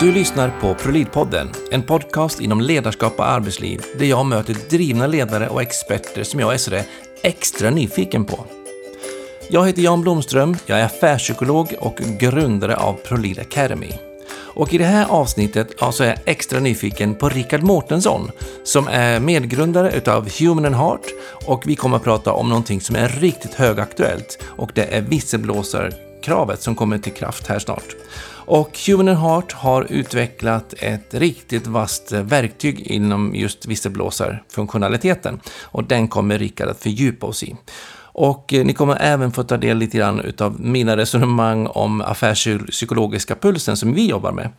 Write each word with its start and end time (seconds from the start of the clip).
Du 0.00 0.12
lyssnar 0.12 0.60
på 0.60 0.74
ProLead-podden, 0.74 1.54
en 1.70 1.82
podcast 1.82 2.40
inom 2.40 2.60
ledarskap 2.60 3.18
och 3.18 3.28
arbetsliv 3.28 3.82
där 3.98 4.06
jag 4.06 4.26
möter 4.26 4.56
drivna 4.70 5.06
ledare 5.06 5.48
och 5.48 5.62
experter 5.62 6.24
som 6.24 6.40
jag 6.40 6.54
är 6.54 6.58
sådär 6.58 6.82
extra 7.22 7.70
nyfiken 7.70 8.24
på. 8.24 8.44
Jag 9.50 9.66
heter 9.66 9.82
Jan 9.82 10.02
Blomström, 10.02 10.56
jag 10.66 10.80
är 10.80 10.84
affärspsykolog 10.84 11.74
och 11.80 11.96
grundare 11.96 12.76
av 12.76 12.92
ProLid 12.92 13.38
Academy. 13.38 13.92
Och 14.30 14.74
i 14.74 14.78
det 14.78 14.84
här 14.84 15.06
avsnittet 15.08 15.68
ja, 15.80 15.92
så 15.92 16.04
är 16.04 16.08
jag 16.08 16.18
extra 16.24 16.60
nyfiken 16.60 17.14
på 17.14 17.28
Rickard 17.28 17.62
Mårtensson 17.62 18.30
som 18.64 18.88
är 18.88 19.20
medgrundare 19.20 19.92
utav 19.92 20.28
Human 20.40 20.64
and 20.64 20.76
Heart 20.76 21.06
och 21.46 21.62
vi 21.66 21.76
kommer 21.76 21.96
att 21.96 22.04
prata 22.04 22.32
om 22.32 22.48
någonting 22.48 22.80
som 22.80 22.96
är 22.96 23.08
riktigt 23.08 23.54
högaktuellt 23.54 24.38
och 24.44 24.70
det 24.74 24.94
är 24.96 25.00
visselblåsarkravet 25.00 26.62
som 26.62 26.74
kommer 26.74 26.98
till 26.98 27.12
kraft 27.12 27.46
här 27.46 27.58
snart. 27.58 27.94
Och 28.50 28.78
Human 28.86 29.08
and 29.08 29.18
Heart 29.18 29.52
har 29.52 29.86
utvecklat 29.92 30.74
ett 30.78 31.14
riktigt 31.14 31.66
vasst 31.66 32.12
verktyg 32.12 32.80
inom 32.80 33.34
just 33.34 33.66
visselblåsarfunktionaliteten 33.66 35.40
och 35.62 35.84
den 35.84 36.08
kommer 36.08 36.38
Rickard 36.38 36.68
att 36.68 36.82
fördjupa 36.82 37.26
oss 37.26 37.42
i. 37.42 37.56
Och 38.00 38.54
eh, 38.54 38.64
ni 38.64 38.72
kommer 38.72 38.96
även 39.00 39.32
få 39.32 39.42
ta 39.42 39.56
del 39.56 39.78
lite 39.78 39.98
grann 39.98 40.20
utav 40.20 40.60
mina 40.60 40.96
resonemang 40.96 41.66
om 41.66 42.00
affärspsykologiska 42.00 43.34
pulsen 43.34 43.76
som 43.76 43.92
vi 43.92 44.08
jobbar 44.08 44.32
med 44.32 44.50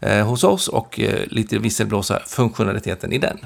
eh, 0.00 0.26
hos 0.26 0.44
oss 0.44 0.68
och 0.68 1.00
eh, 1.00 1.20
lite 1.26 1.58
visselblåsarfunktionaliteten 1.58 3.12
i 3.12 3.18
den. 3.18 3.38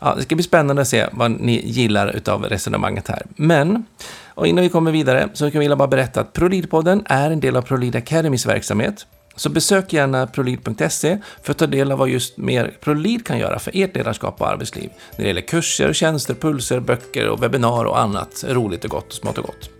Ja, 0.00 0.14
det 0.14 0.22
ska 0.22 0.34
bli 0.34 0.44
spännande 0.44 0.82
att 0.82 0.88
se 0.88 1.06
vad 1.12 1.30
ni 1.30 1.62
gillar 1.66 2.16
utav 2.16 2.44
resonemanget 2.44 3.08
här. 3.08 3.22
Men, 3.36 3.84
och 4.26 4.46
innan 4.46 4.62
vi 4.62 4.68
kommer 4.68 4.92
vidare 4.92 5.28
så 5.32 5.50
kan 5.50 5.62
jag 5.62 5.78
bara 5.78 5.88
berätta 5.88 6.20
att 6.20 6.32
ProLid-podden 6.32 7.02
är 7.06 7.30
en 7.30 7.40
del 7.40 7.56
av 7.56 7.62
ProLid 7.62 7.96
Academys 7.96 8.46
verksamhet. 8.46 9.06
Så 9.36 9.48
besök 9.48 9.92
gärna 9.92 10.26
prolid.se 10.26 11.18
för 11.42 11.50
att 11.50 11.58
ta 11.58 11.66
del 11.66 11.92
av 11.92 11.98
vad 11.98 12.08
just 12.08 12.36
mer 12.36 12.76
Prolid 12.80 13.26
kan 13.26 13.38
göra 13.38 13.58
för 13.58 13.72
ert 13.74 13.96
ledarskap 13.96 14.40
och 14.40 14.48
arbetsliv. 14.48 14.90
När 15.16 15.24
det 15.24 15.28
gäller 15.28 15.40
kurser, 15.40 15.92
tjänster, 15.92 16.34
pulser, 16.34 16.80
böcker 16.80 17.28
och 17.28 17.42
webbinar 17.42 17.84
och 17.84 18.00
annat 18.00 18.44
roligt 18.48 18.84
och 18.84 18.90
gott 18.90 19.06
och 19.06 19.12
smått 19.12 19.38
och 19.38 19.44
gott. 19.44 19.70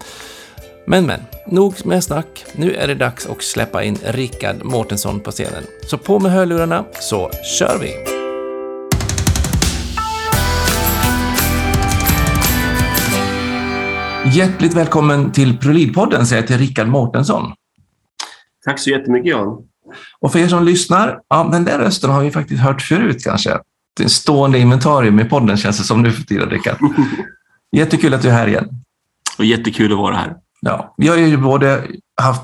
Men 0.86 1.06
men, 1.06 1.20
nog 1.47 1.86
med 1.86 2.05
snack. 2.05 2.45
Nu 2.53 2.75
är 2.75 2.89
det 2.89 2.95
dags 2.95 3.27
att 3.27 3.42
släppa 3.42 3.84
in 3.84 3.98
Rickard 4.05 4.64
Mårtensson 4.64 5.20
på 5.20 5.30
scenen. 5.30 5.64
Så 5.86 5.98
på 5.98 6.19
med 6.19 6.33
hörlurarna 6.33 6.84
så 7.00 7.30
kör 7.58 7.78
vi! 7.80 8.23
Hjärtligt 14.34 14.75
välkommen 14.75 15.33
till 15.33 15.58
Prolidpodden 15.58 16.27
säger 16.27 16.42
jag 16.42 16.48
till 16.48 16.58
Rickard 16.58 16.89
Mårtensson. 16.89 17.53
Tack 18.65 18.79
så 18.79 18.91
jättemycket 18.91 19.31
Jan. 19.31 19.59
Och 20.21 20.33
för 20.33 20.39
er 20.39 20.49
som 20.49 20.65
lyssnar, 20.65 21.21
ja, 21.29 21.49
den 21.53 21.65
där 21.65 21.79
rösten 21.79 22.11
har 22.11 22.23
vi 22.23 22.31
faktiskt 22.31 22.63
hört 22.63 22.83
förut 22.83 23.25
kanske. 23.25 23.51
Det 23.97 24.03
är 24.03 24.05
en 24.05 24.11
stående 24.11 24.59
inventarium 24.59 25.21
i 25.21 25.25
podden 25.25 25.57
känns 25.57 25.79
det 25.79 25.85
som 25.85 26.03
nu 26.03 26.11
för 26.13 26.23
tiden, 26.23 26.51
Rickard. 26.51 26.77
Jättekul 27.77 28.15
att 28.15 28.23
du 28.23 28.29
är 28.29 28.33
här 28.33 28.47
igen. 28.47 28.69
Och 29.39 29.45
jättekul 29.45 29.93
att 29.93 29.99
vara 29.99 30.17
här. 30.17 30.37
Ja, 30.61 30.95
vi 30.97 31.09
har 31.09 31.17
ju 31.17 31.37
både 31.37 31.85
haft, 32.21 32.43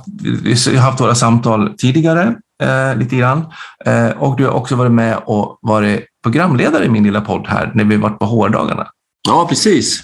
haft 0.79 1.01
våra 1.01 1.15
samtal 1.15 1.75
tidigare, 1.79 2.35
eh, 2.63 2.97
lite 2.97 3.17
grann, 3.17 3.47
eh, 3.85 4.11
och 4.11 4.37
du 4.37 4.45
har 4.45 4.53
också 4.53 4.77
varit 4.77 4.93
med 4.93 5.19
och 5.27 5.59
varit 5.63 6.07
programledare 6.23 6.85
i 6.85 6.89
min 6.89 7.05
lilla 7.05 7.21
podd 7.21 7.47
här 7.47 7.73
när 7.75 7.85
vi 7.85 7.97
varit 7.97 8.19
på 8.19 8.27
HR-dagarna. 8.27 8.89
Ja, 9.29 9.47
precis. 9.49 10.01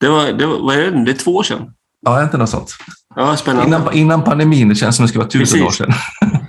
Det 0.00 0.08
var, 0.08 0.32
det 0.32 0.46
var, 0.46 0.58
vad 0.60 0.76
är 0.76 0.90
det, 0.90 1.04
det 1.04 1.10
är 1.10 1.16
två 1.16 1.36
år 1.36 1.42
sedan. 1.42 1.74
Ja, 2.00 2.22
inte 2.22 2.36
något 2.36 2.50
sånt. 2.50 2.70
Ja, 3.16 3.36
spännande. 3.36 3.66
Innan, 3.66 3.92
innan 3.92 4.22
pandemin, 4.22 4.68
det 4.68 4.74
känns 4.74 4.96
som 4.96 5.02
det 5.02 5.08
ska 5.08 5.18
vara 5.18 5.28
tusen 5.28 5.60
Precis. 5.60 5.62
år 5.62 5.70
sedan. 5.70 5.94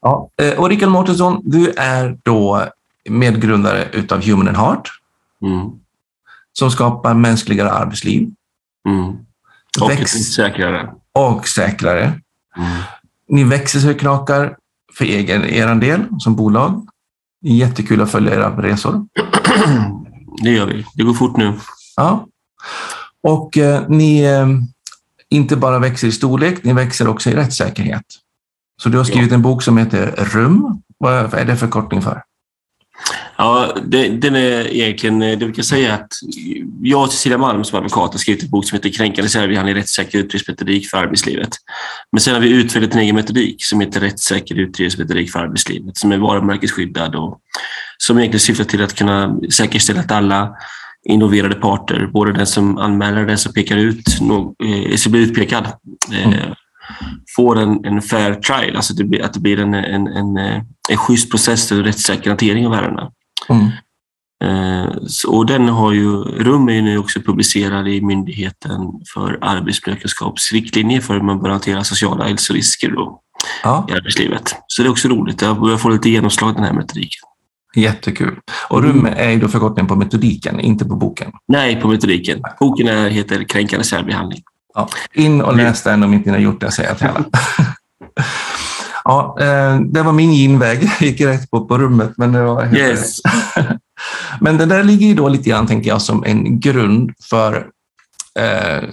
ja. 0.00 0.30
Eh, 0.42 0.58
och 0.58 0.68
Rickard 0.68 0.88
Mårtensson, 0.88 1.40
du 1.44 1.70
är 1.76 2.18
då 2.22 2.66
medgrundare 3.08 3.88
utav 3.92 4.24
Human 4.24 4.48
and 4.48 4.56
Heart. 4.56 4.90
Mm. 5.42 5.70
Som 6.52 6.70
skapar 6.70 7.14
mänskligare 7.14 7.70
arbetsliv. 7.70 8.30
Mm. 8.88 9.16
Och 9.80 9.90
Väx 9.90 10.10
säkrare. 10.12 10.90
Och 11.12 11.48
säkrare. 11.48 12.04
Mm. 12.56 12.82
Ni 13.28 13.44
växer 13.44 13.80
så 13.80 13.94
knakar 13.94 14.56
för 14.98 15.04
egen, 15.04 15.44
er 15.44 15.74
del 15.74 16.06
som 16.18 16.36
bolag. 16.36 16.86
Jättekul 17.44 18.00
att 18.00 18.10
följa 18.10 18.34
era 18.34 18.62
resor. 18.62 19.06
Det 20.42 20.50
gör 20.50 20.66
vi. 20.66 20.86
Det 20.94 21.02
går 21.02 21.14
fort 21.14 21.36
nu. 21.36 21.54
Ja. 21.96 22.26
Och 23.22 23.58
eh, 23.58 23.88
ni 23.88 24.20
eh, 24.22 24.46
inte 25.32 25.56
bara 25.56 25.78
växer 25.78 26.08
i 26.08 26.12
storlek, 26.12 26.64
ni 26.64 26.72
växer 26.72 27.08
också 27.08 27.30
i 27.30 27.34
rättssäkerhet. 27.34 28.04
Så 28.82 28.88
du 28.88 28.98
har 28.98 29.04
skrivit 29.04 29.30
ja. 29.30 29.34
en 29.34 29.42
bok 29.42 29.62
som 29.62 29.78
heter 29.78 30.14
RUM. 30.16 30.82
Vad 30.98 31.34
är 31.34 31.44
det 31.44 31.56
förkortning 31.56 32.02
för? 32.02 32.22
Ja, 33.36 33.76
det, 33.86 34.08
den 34.08 34.36
är 34.36 34.74
egentligen, 34.74 35.18
det 35.18 35.36
vi 35.36 35.52
kan 35.52 35.64
säga 35.64 35.94
att 35.94 36.08
jag 36.82 37.02
och 37.02 37.12
Cecilia 37.12 37.38
Malm 37.38 37.64
som 37.64 37.78
advokat 37.78 38.12
har 38.12 38.18
skrivit 38.18 38.42
en 38.42 38.50
bok 38.50 38.68
som 38.68 38.76
heter 38.76 38.90
Kränkande 38.90 39.28
särbehandling, 39.28 39.76
rättssäker 39.76 40.18
utredningsmetodik 40.18 40.90
för 40.90 40.98
arbetslivet. 40.98 41.48
Men 42.12 42.20
sen 42.20 42.34
har 42.34 42.40
vi 42.40 42.50
utvecklat 42.50 42.94
en 42.94 43.00
egen 43.00 43.14
metodik 43.14 43.64
som 43.64 43.80
heter 43.80 44.00
Rättssäker 44.00 44.54
utredningsmetodik 44.54 45.32
för 45.32 45.38
arbetslivet 45.38 45.96
som 45.96 46.12
är 46.12 46.18
varumärkesskyddad 46.18 47.14
och 47.14 47.38
som 47.98 48.18
egentligen 48.18 48.40
syftar 48.40 48.64
till 48.64 48.84
att 48.84 48.94
kunna 48.94 49.36
säkerställa 49.50 50.00
att 50.00 50.12
alla 50.12 50.56
involverade 51.04 51.54
parter, 51.54 52.10
både 52.12 52.32
den 52.32 52.46
som 52.46 52.78
anmäler 52.78 53.26
den 53.26 53.38
som 53.38 53.52
pekar 53.52 53.76
ut, 53.76 54.08
eh, 54.64 54.96
som 54.96 55.12
blir 55.12 55.22
utpekad, 55.22 55.66
eh, 56.12 56.26
mm. 56.26 56.54
får 57.36 57.58
en, 57.58 57.84
en 57.84 58.02
fair 58.02 58.34
trial, 58.34 58.76
alltså 58.76 58.94
det 58.94 59.04
blir, 59.04 59.22
att 59.22 59.34
det 59.34 59.40
blir 59.40 59.60
en, 59.60 59.74
en, 59.74 60.06
en, 60.06 60.36
eh, 60.36 60.62
en 60.90 60.96
schysst 60.96 61.30
process 61.30 61.72
och 61.72 61.78
rättssäker 61.78 62.30
hantering 62.30 62.66
av 62.66 62.74
ärendena. 62.74 63.10
Mm. 63.48 63.70
och 65.28 65.46
den 65.46 65.68
har 65.68 65.92
ju, 65.92 66.22
RUM 66.22 66.68
är 66.68 66.72
ju 66.72 66.82
nu 66.82 66.98
också 66.98 67.20
publicerad 67.20 67.88
i 67.88 68.00
Myndigheten 68.00 68.80
för 69.14 69.38
arbetsmiljökunskaps 69.40 70.52
riktlinjer 70.52 71.00
för 71.00 71.14
hur 71.14 71.20
man 71.20 71.42
bör 71.42 71.50
hantera 71.50 71.84
sociala 71.84 72.24
hälsorisker 72.24 72.90
då, 72.90 73.20
ja. 73.62 73.86
i 73.88 73.92
arbetslivet. 73.92 74.54
Så 74.66 74.82
det 74.82 74.88
är 74.88 74.90
också 74.90 75.08
roligt, 75.08 75.42
jag 75.42 75.60
börjar 75.60 75.76
få 75.76 75.88
lite 75.88 76.10
genomslag 76.10 76.54
den 76.54 76.64
här 76.64 76.72
metodiken. 76.72 77.31
Jättekul. 77.76 78.38
Och 78.68 78.82
RUM 78.82 79.06
är 79.16 79.30
ju 79.30 79.40
då 79.40 79.48
förkortningen 79.48 79.88
på 79.88 79.96
metodiken, 79.96 80.60
inte 80.60 80.84
på 80.84 80.96
boken. 80.96 81.32
Nej, 81.48 81.80
på 81.80 81.88
metodiken. 81.88 82.42
Boken 82.60 82.88
är, 82.88 83.08
heter 83.08 83.44
Kränkande 83.44 83.84
särbehandling. 83.84 84.42
Ja, 84.74 84.88
in 85.12 85.40
och 85.40 85.56
läs 85.56 85.82
den 85.82 86.02
om 86.02 86.14
inte 86.14 86.30
ni 86.30 86.36
har 86.36 86.42
gjort 86.42 86.60
det, 86.60 86.70
säger 86.70 86.88
jag 86.88 86.98
till 86.98 87.06
alla. 87.06 87.24
ja, 89.04 89.36
eh, 89.40 89.80
det 89.80 90.02
var 90.02 90.12
min 90.12 90.30
inväg. 90.30 90.82
Jag 90.82 91.08
gick 91.08 91.20
rätt 91.20 91.50
på, 91.50 91.64
på 91.64 91.78
rummet. 91.78 92.12
Men, 92.16 92.32
det 92.32 92.42
var 92.42 92.76
yes. 92.76 93.16
men 94.40 94.58
det 94.58 94.66
där 94.66 94.84
ligger 94.84 95.06
ju 95.06 95.14
då 95.14 95.28
lite 95.28 95.50
grann, 95.50 95.66
tänker 95.66 95.88
jag, 95.88 96.02
som 96.02 96.24
en 96.24 96.60
grund 96.60 97.12
för 97.30 97.66
eh, 98.38 98.88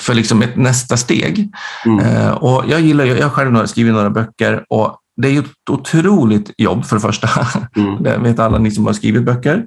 för 0.00 0.14
liksom 0.14 0.42
ett 0.42 0.56
nästa 0.56 0.96
steg. 0.96 1.50
Mm. 1.86 1.98
Eh, 1.98 2.30
och 2.30 2.64
jag 2.68 2.80
gillar, 2.80 3.04
jag 3.04 3.32
själv 3.32 3.54
har 3.54 3.66
skrivit 3.66 3.92
några 3.92 4.10
böcker 4.10 4.64
och 4.68 4.98
det 5.16 5.28
är 5.28 5.40
ett 5.40 5.70
otroligt 5.70 6.50
jobb 6.58 6.84
för 6.84 6.96
det 6.96 7.00
första. 7.00 7.28
Mm. 7.76 8.02
Det 8.02 8.18
vet 8.18 8.38
alla 8.38 8.58
ni 8.58 8.70
som 8.70 8.86
har 8.86 8.92
skrivit 8.92 9.24
böcker. 9.24 9.66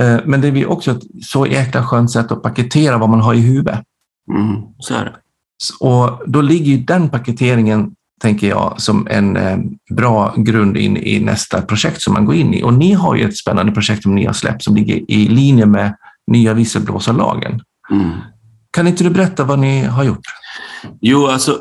Eh, 0.00 0.18
men 0.24 0.40
det 0.40 0.48
är 0.48 0.70
också 0.70 0.90
ett 0.90 1.02
så 1.22 1.46
jäkla 1.46 1.82
skönt 1.82 2.10
sätt 2.10 2.32
att 2.32 2.42
paketera 2.42 2.98
vad 2.98 3.08
man 3.08 3.20
har 3.20 3.34
i 3.34 3.40
huvudet. 3.40 3.80
Mm, 4.34 4.62
så 4.78 4.94
är 4.94 5.04
det. 5.04 5.14
Och 5.80 6.22
då 6.26 6.40
ligger 6.40 6.72
ju 6.72 6.76
den 6.76 7.08
paketeringen, 7.08 7.92
tänker 8.22 8.48
jag, 8.48 8.74
som 8.80 9.06
en 9.10 9.36
eh, 9.36 9.58
bra 9.90 10.34
grund 10.36 10.76
in 10.76 10.96
i 10.96 11.20
nästa 11.20 11.62
projekt 11.62 12.02
som 12.02 12.14
man 12.14 12.24
går 12.24 12.34
in 12.34 12.54
i. 12.54 12.62
Och 12.62 12.74
ni 12.74 12.92
har 12.92 13.16
ju 13.16 13.24
ett 13.24 13.36
spännande 13.36 13.72
projekt 13.72 14.02
som 14.02 14.14
ni 14.14 14.24
har 14.24 14.32
släppt 14.32 14.62
som 14.62 14.74
ligger 14.74 15.10
i 15.10 15.28
linje 15.28 15.66
med 15.66 15.96
nya 16.26 16.54
visselblåsarlagen. 16.54 17.60
Mm. 17.90 18.10
Kan 18.70 18.86
inte 18.86 19.04
du 19.04 19.10
berätta 19.10 19.44
vad 19.44 19.58
ni 19.58 19.84
har 19.84 20.04
gjort? 20.04 20.26
Jo, 21.00 21.26
alltså 21.26 21.58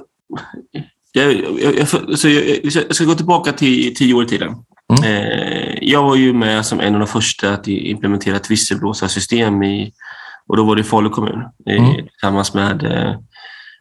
jag, 1.15 1.77
jag, 1.77 1.87
så 2.19 2.29
jag, 2.29 2.59
jag, 2.63 2.95
ska 2.95 3.05
gå 3.05 3.15
tillbaka 3.15 3.51
till 3.51 3.95
tio 3.95 4.13
år 4.13 4.23
i 4.23 4.27
tiden. 4.27 4.55
Mm. 4.93 5.03
Eh, 5.03 5.77
jag 5.81 6.03
var 6.03 6.15
ju 6.15 6.33
med 6.33 6.65
som 6.65 6.79
en 6.79 6.93
av 6.93 6.99
de 6.99 7.07
första 7.07 7.53
att 7.53 7.67
implementera 7.67 8.35
ett 8.35 8.51
visselblåsarsystem 8.51 9.63
i, 9.63 9.93
och 10.47 10.57
då 10.57 10.63
var 10.63 10.75
det 10.75 10.83
Falu 10.83 11.09
kommun 11.09 11.43
mm. 11.69 12.07
tillsammans 12.07 12.53
med 12.53 12.83
eh, 12.83 13.15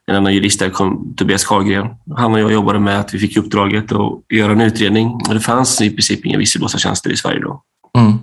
en 0.06 0.16
annan 0.16 0.34
jurist 0.34 0.60
där, 0.60 0.70
kom, 0.70 1.14
Tobias 1.16 1.44
Karlgren. 1.44 1.86
Han 2.16 2.32
och 2.32 2.40
jag 2.40 2.52
jobbade 2.52 2.80
med 2.80 3.00
att 3.00 3.14
vi 3.14 3.18
fick 3.18 3.36
uppdraget 3.36 3.92
att 3.92 4.22
göra 4.28 4.52
en 4.52 4.60
utredning. 4.60 5.08
Och 5.08 5.34
det 5.34 5.40
fanns 5.40 5.80
i 5.80 5.90
princip 5.90 6.26
inga 6.26 6.38
visselblåsartjänster 6.38 7.12
i 7.12 7.16
Sverige 7.16 7.40
då. 7.40 7.62
Mm. 7.98 8.18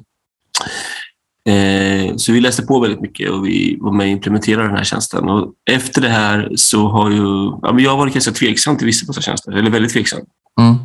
Eh, 1.50 2.16
så 2.16 2.32
vi 2.32 2.42
läste 2.42 2.62
på 2.62 2.80
väldigt 2.80 3.02
mycket 3.02 3.30
och 3.30 3.46
vi 3.46 3.78
var 3.82 3.92
med 3.92 4.06
och 4.06 4.12
implementerade 4.12 4.68
den 4.68 4.78
här 4.78 4.84
tjänsten. 4.84 5.30
Och 5.30 5.54
efter 5.72 6.02
det 6.02 6.10
här 6.10 6.52
så 6.56 6.88
har 6.88 7.10
ju, 7.10 7.52
ja, 7.62 7.80
jag 7.80 7.98
varit 7.98 8.14
ganska 8.14 8.32
tveksam 8.32 8.78
till 8.78 8.86
vissa 8.86 9.22
tjänster, 9.22 9.52
eller 9.52 9.72
väldigt 9.72 9.94
tveksam. 9.94 10.20
Mm. 10.60 10.76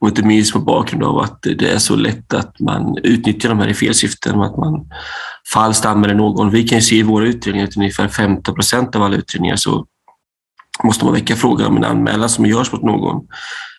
Och 0.00 0.08
inte 0.08 0.22
minst 0.22 0.54
mot 0.54 0.64
bakgrund 0.64 1.04
av 1.04 1.18
att 1.18 1.42
det 1.42 1.70
är 1.70 1.78
så 1.78 1.96
lätt 1.96 2.34
att 2.34 2.60
man 2.60 2.98
utnyttjar 3.02 3.48
de 3.48 3.58
här 3.58 3.68
i 3.68 3.74
fel 3.74 3.94
syften 3.94 4.40
att 4.40 4.56
man 4.56 4.86
falskt 5.52 5.84
anmäler 5.84 6.14
någon. 6.14 6.50
Vi 6.50 6.68
kan 6.68 6.78
ju 6.78 6.82
se 6.82 6.96
i 6.96 7.02
våra 7.02 7.26
utredningar 7.26 7.66
att 7.66 7.76
ungefär 7.76 8.08
15 8.08 8.54
procent 8.54 8.96
av 8.96 9.02
alla 9.02 9.16
utredningar 9.16 9.56
så 9.56 9.86
måste 10.84 11.04
man 11.04 11.14
väcka 11.14 11.36
frågan 11.36 11.66
om 11.66 11.76
en 11.76 11.84
anmälan 11.84 12.28
som 12.28 12.46
görs 12.46 12.72
mot 12.72 12.82
någon 12.82 13.26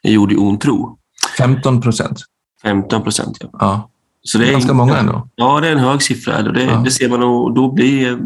är 0.04 0.12
gjord 0.12 0.32
i 0.32 0.36
ond 0.36 0.62
tro. 0.62 0.98
15 1.38 1.82
procent? 1.82 2.20
15 2.64 3.04
procent, 3.04 3.38
ja. 3.40 3.50
ja. 3.52 3.90
Så 4.26 4.38
det 4.38 4.48
är 4.48 4.52
ganska 4.52 4.74
många 4.74 4.98
ändå. 4.98 5.28
Ja, 5.36 5.60
det 5.60 5.68
är 5.68 5.72
en 5.72 5.80
hög 5.80 6.02
siffra. 6.02 6.42
Det, 6.42 6.64
ja. 6.64 6.82
det 6.86 6.92
ser 6.92 7.10
man 7.10 7.24
och 7.24 7.54
då 7.54 7.72
blir 7.72 8.12
eh, 8.12 8.18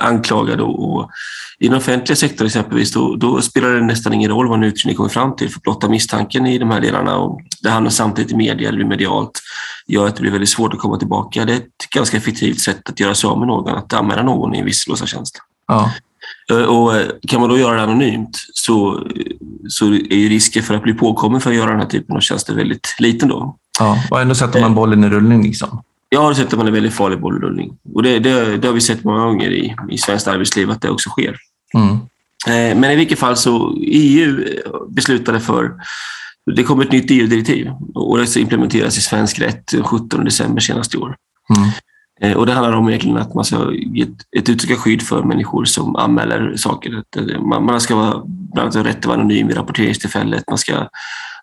anklagad. 0.00 0.60
Och, 0.60 0.92
och, 0.92 1.10
I 1.58 1.68
den 1.68 1.76
offentliga 1.76 2.16
sektorn 2.16 2.46
exempelvis, 2.46 2.92
då, 2.92 3.16
då, 3.16 3.40
spelar 3.40 3.68
det 3.68 3.80
nästan 3.80 4.12
ingen 4.12 4.30
roll 4.30 4.48
vad 4.48 4.58
en 4.58 4.64
utredning 4.64 4.96
kommer 4.96 5.10
fram 5.10 5.36
till. 5.36 5.50
För 5.50 5.60
blotta 5.60 5.88
misstanken 5.88 6.46
i 6.46 6.58
de 6.58 6.70
här 6.70 6.80
delarna 6.80 7.18
och 7.18 7.40
det 7.62 7.70
hamnar 7.70 7.90
samtidigt 7.90 8.32
i 8.32 8.36
media 8.36 8.68
eller 8.68 8.84
medialt 8.84 9.42
gör 9.86 10.06
att 10.06 10.16
det 10.16 10.22
blir 10.22 10.32
väldigt 10.32 10.48
svårt 10.48 10.74
att 10.74 10.80
komma 10.80 10.96
tillbaka. 10.96 11.44
Det 11.44 11.52
är 11.52 11.56
ett 11.56 11.90
ganska 11.94 12.16
effektivt 12.16 12.60
sätt 12.60 12.88
att 12.88 13.00
göra 13.00 13.14
sig 13.14 13.28
av 13.28 13.38
med 13.38 13.48
någon, 13.48 13.74
att 13.74 13.92
anmäla 13.92 14.22
någon 14.22 14.54
i 14.54 14.58
en 14.58 14.64
visselblåsartjänst. 14.64 15.38
Ja. 15.68 15.90
Eh, 16.50 16.62
och 16.62 16.96
eh, 16.96 17.06
kan 17.28 17.40
man 17.40 17.50
då 17.50 17.58
göra 17.58 17.76
det 17.76 17.82
anonymt 17.82 18.38
så, 18.52 19.06
så 19.68 19.86
är 19.86 20.16
ju 20.16 20.28
risken 20.28 20.62
för 20.62 20.74
att 20.74 20.82
bli 20.82 20.94
påkommen 20.94 21.40
för 21.40 21.50
att 21.50 21.56
göra 21.56 21.70
den 21.70 21.80
här 21.80 21.86
typen 21.86 22.16
av 22.16 22.20
tjänster 22.20 22.54
väldigt 22.54 22.96
liten. 22.98 23.28
Då. 23.28 23.56
Ja, 23.80 24.02
och 24.10 24.20
ändå 24.20 24.34
sätter 24.34 24.60
man 24.60 24.74
bollen 24.74 25.04
i 25.04 25.08
rullning. 25.08 25.42
Liksom. 25.42 25.82
Ja, 26.08 26.28
då 26.28 26.34
sätter 26.34 26.56
man 26.56 26.66
en 26.66 26.72
väldigt 26.72 26.94
farlig 26.94 27.20
boll 27.20 27.36
i 27.36 27.40
rullning. 27.40 27.78
Och 27.94 28.02
det, 28.02 28.18
det, 28.18 28.56
det, 28.56 28.68
har 28.68 28.74
vi 28.74 28.80
sett 28.80 29.04
många 29.04 29.24
gånger 29.24 29.50
i, 29.50 29.76
i 29.90 29.98
svenskt 29.98 30.28
arbetsliv 30.28 30.70
att 30.70 30.82
det 30.82 30.90
också 30.90 31.10
sker. 31.10 31.36
Mm. 31.74 31.92
Eh, 32.46 32.78
men 32.78 32.90
i 32.90 32.96
vilket 32.96 33.18
fall 33.18 33.36
så 33.36 33.76
EU 33.80 34.44
beslutade 34.88 35.40
för 35.40 35.72
det 36.56 36.62
kom 36.62 36.80
ett 36.80 36.92
nytt 36.92 37.10
EU-direktiv 37.10 37.70
och 37.94 38.18
det 38.18 38.26
ska 38.26 38.40
implementeras 38.40 38.98
i 38.98 39.00
svensk 39.00 39.38
rätt 39.38 39.66
den 39.66 39.84
17 39.84 40.24
december 40.24 40.60
senaste 40.60 40.98
år. 40.98 41.16
Mm. 41.56 41.70
Eh, 42.20 42.36
och 42.36 42.46
det 42.46 42.52
handlar 42.52 42.72
om 42.72 42.88
egentligen 42.88 43.16
att 43.16 43.34
man 43.34 43.44
ska 43.44 43.72
ge 43.72 44.02
ett, 44.02 44.38
ett 44.38 44.48
utökat 44.48 44.78
skydd 44.78 45.02
för 45.02 45.22
människor 45.22 45.64
som 45.64 45.96
anmäler 45.96 46.56
saker. 46.56 47.02
Man, 47.40 47.64
man 47.64 47.80
ska 47.80 47.96
vara, 47.96 48.22
bland 48.24 48.58
annat 48.58 48.74
ha 48.74 48.84
rätt 48.84 48.98
att 48.98 49.06
vara 49.06 49.18
anonym 49.18 49.46
vid 49.46 49.56
rapporteringstillfället. 49.56 50.44
Man 50.48 50.58
ska 50.58 50.88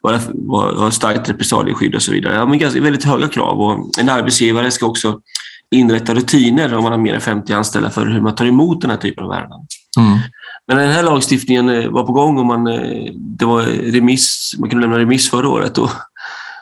vara, 0.02 0.20
vara, 0.34 0.76
ha 0.80 0.92
starkt 0.92 1.30
repressalieskydd 1.30 1.96
och 1.96 2.02
så 2.02 2.12
vidare. 2.12 2.36
Ja, 2.36 2.46
men 2.46 2.60
ganska, 2.60 2.82
väldigt 2.82 3.04
höga 3.04 3.28
krav. 3.28 3.62
Och 3.62 4.00
en 4.00 4.10
arbetsgivare 4.10 4.72
ska 4.72 4.86
också 4.86 5.20
inrätta 5.72 6.14
rutiner 6.14 6.74
om 6.74 6.84
man 6.84 6.92
har 6.92 7.00
mer 7.00 7.14
än 7.14 7.22
50 7.22 7.54
anställda 7.54 7.90
för 7.90 8.06
hur 8.06 8.22
man 8.22 8.36
tar 8.36 8.46
emot 8.46 8.82
den 8.82 8.90
här 8.90 8.98
typen 8.98 9.24
av 9.24 9.32
ärenden. 9.32 9.60
Mm. 9.98 10.20
Men 10.68 10.78
den 10.78 10.92
här 10.92 11.04
lagstiftningen 11.04 11.70
eh, 11.70 11.90
var 11.90 12.04
på 12.04 12.12
gång 12.12 12.38
och 12.38 12.46
man, 12.46 12.68
eh, 12.68 13.14
det 13.16 13.46
var 13.46 13.62
remiss, 13.92 14.56
man 14.60 14.70
kunde 14.70 14.86
lämna 14.86 15.00
remiss 15.00 15.30
förra 15.30 15.50
året. 15.50 15.78
Och 15.78 15.90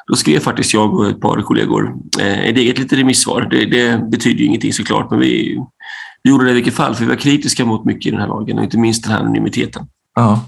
då 0.07 0.15
skrev 0.15 0.39
faktiskt 0.39 0.73
jag 0.73 0.93
och 0.93 1.07
ett 1.07 1.21
par 1.21 1.41
kollegor 1.41 1.95
eh, 2.19 2.39
ett 2.39 2.57
eget 2.57 2.77
litet 2.77 2.99
remissvar. 2.99 3.47
Det, 3.51 3.65
det 3.65 4.09
betyder 4.11 4.39
ju 4.39 4.45
ingenting 4.45 4.73
såklart, 4.73 5.11
men 5.11 5.19
vi, 5.19 5.59
vi 6.23 6.29
gjorde 6.29 6.45
det 6.45 6.51
i 6.51 6.53
vilket 6.53 6.73
fall, 6.73 6.95
för 6.95 7.03
vi 7.03 7.09
var 7.09 7.15
kritiska 7.15 7.65
mot 7.65 7.85
mycket 7.85 8.05
i 8.05 8.11
den 8.11 8.19
här 8.19 8.27
lagen 8.27 8.57
och 8.57 8.63
inte 8.63 8.77
minst 8.77 9.03
den 9.03 9.11
här 9.11 9.19
anonymiteten. 9.19 9.87
Ja. 10.15 10.45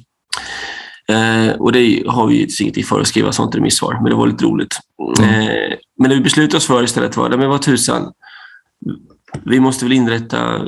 Eh, 1.12 1.56
och 1.56 1.72
det 1.72 2.04
har 2.08 2.28
vi 2.28 2.36
givetvis 2.36 2.62
ingenting 2.62 2.84
för 2.84 3.02
att 3.02 3.08
skriva 3.08 3.32
sånt 3.32 3.56
remissvar, 3.56 3.94
men 3.94 4.04
det 4.04 4.16
var 4.16 4.28
lite 4.28 4.46
roligt. 4.46 4.80
Mm. 5.20 5.30
Eh, 5.30 5.78
men 6.00 6.10
det 6.10 6.16
vi 6.16 6.22
beslutade 6.22 6.58
oss 6.58 6.68
för 6.68 6.84
istället 6.84 7.18
var, 7.18 7.30
men 7.30 7.50
vad 7.50 7.62
tusan, 7.62 8.12
vi 9.44 9.60
måste 9.60 9.86
väl 9.86 9.92
inrätta 9.92 10.62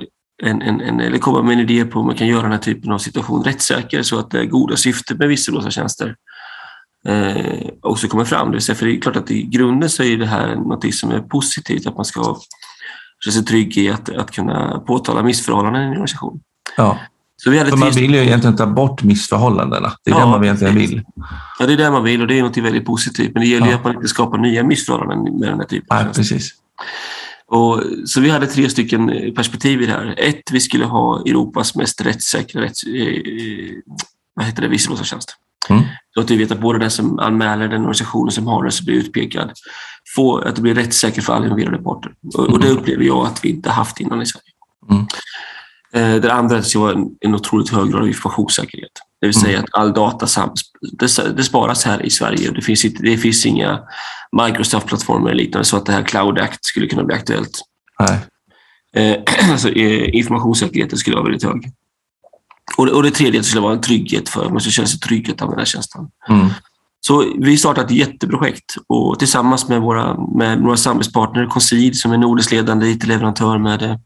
en, 0.44 0.62
en, 0.62 0.82
en, 0.82 1.00
eller 1.00 1.18
komma 1.18 1.42
med 1.42 1.54
en 1.54 1.60
idé 1.60 1.86
på 1.86 2.00
hur 2.00 2.06
man 2.06 2.16
kan 2.16 2.28
göra 2.28 2.42
den 2.42 2.52
här 2.52 2.60
typen 2.60 2.92
av 2.92 2.98
situation 2.98 3.44
rättssäker 3.44 4.04
så 4.04 4.20
att 4.20 4.32
det 4.32 4.46
goda 4.46 4.76
syftet 4.76 5.18
med 5.18 5.28
visselblåsartjänster 5.28 6.16
eh, 7.08 7.70
också 7.82 8.08
kommer 8.08 8.26
fram. 8.26 8.48
Det 8.48 8.54
vill 8.54 8.62
säga, 8.62 8.76
för 8.76 8.86
det 8.86 8.96
är 8.96 9.02
klart 9.02 9.16
att 9.16 9.32
i 9.32 9.44
grunden 9.44 9.90
så 9.90 10.04
är 10.04 10.18
det 10.18 10.26
här 10.26 10.56
något 10.56 10.94
som 10.94 11.12
är 11.12 11.20
positivt, 11.20 11.88
att 11.88 11.96
man 11.96 12.06
ska 12.06 12.38
känna 13.24 13.34
sig 13.34 13.46
trygg 13.46 13.78
i 13.78 13.90
att, 13.90 14.10
att 14.10 14.32
kunna 14.32 14.80
påtala 14.88 15.24
missförhållanden 15.24 15.82
i 15.82 15.86
en 15.86 15.92
organisation. 15.92 16.42
Ja. 16.78 17.00
Så 17.44 17.50
vi 17.50 17.58
hade 17.58 17.70
för 17.70 17.78
man 17.78 17.92
vill 17.92 18.14
ju 18.14 18.22
egentligen 18.22 18.58
ta 18.58 18.66
bort 18.66 19.04
missförhållandena. 19.04 19.94
Det 20.04 20.12
är 20.12 20.16
ja, 20.16 20.20
det 20.20 20.26
man 20.26 20.44
egentligen 20.44 20.76
vill. 20.76 21.04
Ja, 21.60 21.66
det 21.66 21.74
är 21.74 21.78
det 21.78 21.92
man 21.92 22.04
vill 22.04 22.22
och 22.22 22.28
det 22.28 22.40
är 22.40 22.44
något 22.44 22.58
väldigt 22.58 22.86
positivt. 22.86 23.34
Men 23.34 23.42
det 23.42 23.48
gäller 23.48 23.66
ja. 23.66 23.72
ju 23.72 23.78
att 23.78 23.84
man 23.84 23.96
inte 23.96 24.08
skapar 24.08 24.38
nya 24.38 24.64
missförhållanden 24.64 25.40
med 25.40 25.50
den 25.50 25.60
här 25.60 25.66
typen 25.66 25.88
Nej, 25.90 26.14
precis. 26.14 26.52
Och, 27.48 27.84
så 28.06 28.22
vi 28.22 28.30
hade 28.30 28.48
tre 28.48 28.70
stycken 28.70 29.34
perspektiv 29.36 29.82
i 29.82 29.86
det 29.86 29.92
här. 29.92 30.16
Ett, 30.18 30.52
vi 30.52 30.60
skulle 30.60 30.86
ha 30.86 31.22
Europas 31.26 31.76
mest 31.76 32.02
rättssäkra 32.02 32.62
rätts, 32.62 32.84
eh, 32.84 33.22
vad 34.36 34.46
heter 34.46 34.62
det, 34.62 34.68
visselblåsartjänst. 34.68 35.36
Mm. 35.70 35.84
Så 36.14 36.22
att 36.22 36.32
vi 36.32 36.38
vet 36.38 36.52
att 36.52 36.62
både 36.62 36.80
den 36.80 36.92
som 36.92 37.20
anmäler 37.20 37.68
den 37.68 37.80
organisationen 37.80 38.32
som 38.32 38.48
har 38.48 38.64
den 38.64 38.72
som 38.72 38.86
blir 38.86 38.96
utpekad, 38.96 39.52
får, 40.16 40.48
att 40.48 40.56
det 40.56 40.62
blir 40.62 40.76
rättssäkert 40.76 41.24
för 41.24 41.34
alla 41.34 41.46
involverade 41.46 41.84
parter. 41.84 42.12
Och, 42.34 42.40
och, 42.40 42.60
det 42.60 42.68
mm. 42.68 42.80
upplever 42.80 43.04
jag 43.04 43.26
att 43.26 43.46
vi 43.46 43.50
inte 43.50 43.70
haft 43.70 44.00
innan 44.00 44.22
i 44.22 44.26
Sverige. 44.26 44.52
Mm. 44.92 45.06
Eh, 45.94 46.16
det 46.16 46.34
andra 46.34 46.64
ska 46.64 46.80
vara 46.80 46.96
en, 47.22 47.36
otroligt 47.36 47.70
hög 47.70 47.92
grad 47.92 48.02
av 48.02 48.08
informationssäkerhet. 48.08 48.92
Det 49.22 49.28
vill 49.28 49.40
säga 49.40 49.58
mm. 49.58 49.64
att 49.64 49.82
all 49.82 49.94
data 49.94 50.28
det, 51.00 51.36
det 51.38 51.44
sparas 51.44 51.86
här 51.86 52.06
i 52.06 52.10
Sverige 52.10 52.52
det 52.52 52.62
finns, 52.62 52.86
inte, 52.86 53.04
det 53.04 53.18
finns 53.18 53.46
inga 53.46 53.80
Microsoft-plattformar 54.32 55.30
eller 55.30 55.44
liknande 55.44 55.66
så 55.66 55.78
att 55.78 55.86
det 55.86 55.92
här 55.92 56.04
Cloud 56.04 56.40
Act 56.40 56.66
skulle 56.66 56.88
kunna 56.88 57.04
bli 57.04 57.16
aktuellt. 57.16 57.62
Nej. 58.00 58.20
Eh, 58.94 59.18
alltså, 59.52 59.70
eh, 59.70 60.16
informationssäkerheten 60.16 60.98
skulle 60.98 61.16
vara 61.16 61.26
väldigt 61.26 61.44
hög. 61.44 61.72
Och, 62.78 62.88
och 62.88 63.04
det 63.04 63.12
tredje 63.12 63.44
skulle 63.44 63.62
vara 63.62 63.74
en 63.74 63.82
trygghet 63.82 64.30
för 64.30 64.50
man 64.50 64.62
ska 64.62 64.72
känna 64.72 64.88
sig 64.88 65.00
trygg 65.00 65.32
att 65.32 65.42
använda 65.42 65.66
tjänsten. 65.66 66.08
Mm. 66.30 66.48
Så 67.02 67.34
vi 67.38 67.58
startat 67.58 67.86
ett 67.86 67.92
jätteprojekt 67.92 68.76
och 68.88 69.20
tillsammans 69.20 69.68
med 69.68 69.82
våra, 69.82 70.18
med 70.38 70.62
våra 70.62 70.78
samarbetspartner 70.78 71.46
Consid 71.46 71.96
som 71.96 72.12
är 72.12 72.18
nordisk 72.18 72.52
ledande 72.52 72.88
IT-leverantör 72.88 73.58
med 73.58 74.00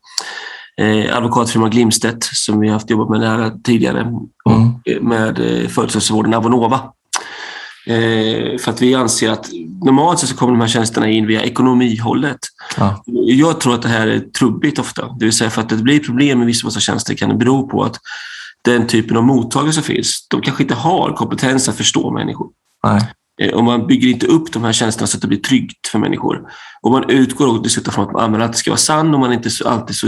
eh, 0.77 1.17
advokatfirman 1.17 1.69
Glimstedt 1.69 2.23
som 2.23 2.59
vi 2.59 2.69
haft 2.69 2.89
jobbat 2.89 3.09
med 3.09 3.19
nära 3.19 3.51
tidigare 3.63 3.99
mm. 3.99 4.15
och 4.45 5.01
med 5.01 5.39
eh, 5.39 5.67
företagshälsovården 5.69 6.33
Avonova. 6.33 6.79
Eh, 7.87 8.57
för 8.57 8.69
att 8.69 8.81
vi 8.81 8.95
anser 8.95 9.29
att 9.29 9.49
normalt 9.85 10.19
så 10.19 10.35
kommer 10.35 10.53
de 10.53 10.61
här 10.61 10.67
tjänsterna 10.67 11.09
in 11.09 11.27
via 11.27 11.43
ekonomihållet. 11.43 12.39
Ja. 12.77 13.03
Jag 13.25 13.59
tror 13.59 13.73
att 13.73 13.81
det 13.81 13.89
här 13.89 14.07
är 14.07 14.19
trubbigt 14.19 14.79
ofta. 14.79 15.07
Det 15.19 15.25
vill 15.25 15.33
säga 15.33 15.49
för 15.49 15.61
att 15.61 15.69
det 15.69 15.75
blir 15.75 15.99
problem 15.99 16.37
med 16.37 16.47
vissa 16.47 16.79
tjänster 16.79 17.13
kan 17.13 17.29
det 17.29 17.35
bero 17.35 17.69
på 17.69 17.83
att 17.83 17.99
den 18.61 18.87
typen 18.87 19.17
av 19.17 19.23
mottagare 19.23 19.73
som 19.73 19.83
finns, 19.83 20.27
de 20.29 20.41
kanske 20.41 20.63
inte 20.63 20.75
har 20.75 21.13
kompetens 21.13 21.69
att 21.69 21.75
förstå 21.75 22.11
människor. 22.11 22.47
Nej. 22.83 23.01
Eh, 23.41 23.53
och 23.53 23.63
man 23.63 23.87
bygger 23.87 24.07
inte 24.07 24.27
upp 24.27 24.53
de 24.53 24.63
här 24.63 24.73
tjänsterna 24.73 25.07
så 25.07 25.17
att 25.17 25.21
det 25.21 25.27
blir 25.27 25.39
tryggt 25.39 25.87
för 25.87 25.99
människor. 25.99 26.41
Och 26.81 26.91
man 26.91 27.09
utgår 27.09 27.63
dessutom 27.63 27.93
från 27.93 28.15
att 28.15 28.31
man 28.31 28.41
alltid 28.41 28.55
ska 28.55 28.71
vara 28.71 28.77
sann 28.77 29.13
och 29.13 29.19
man 29.19 29.29
är 29.29 29.33
inte 29.35 29.49
alltid 29.65 29.95
så, 29.95 30.07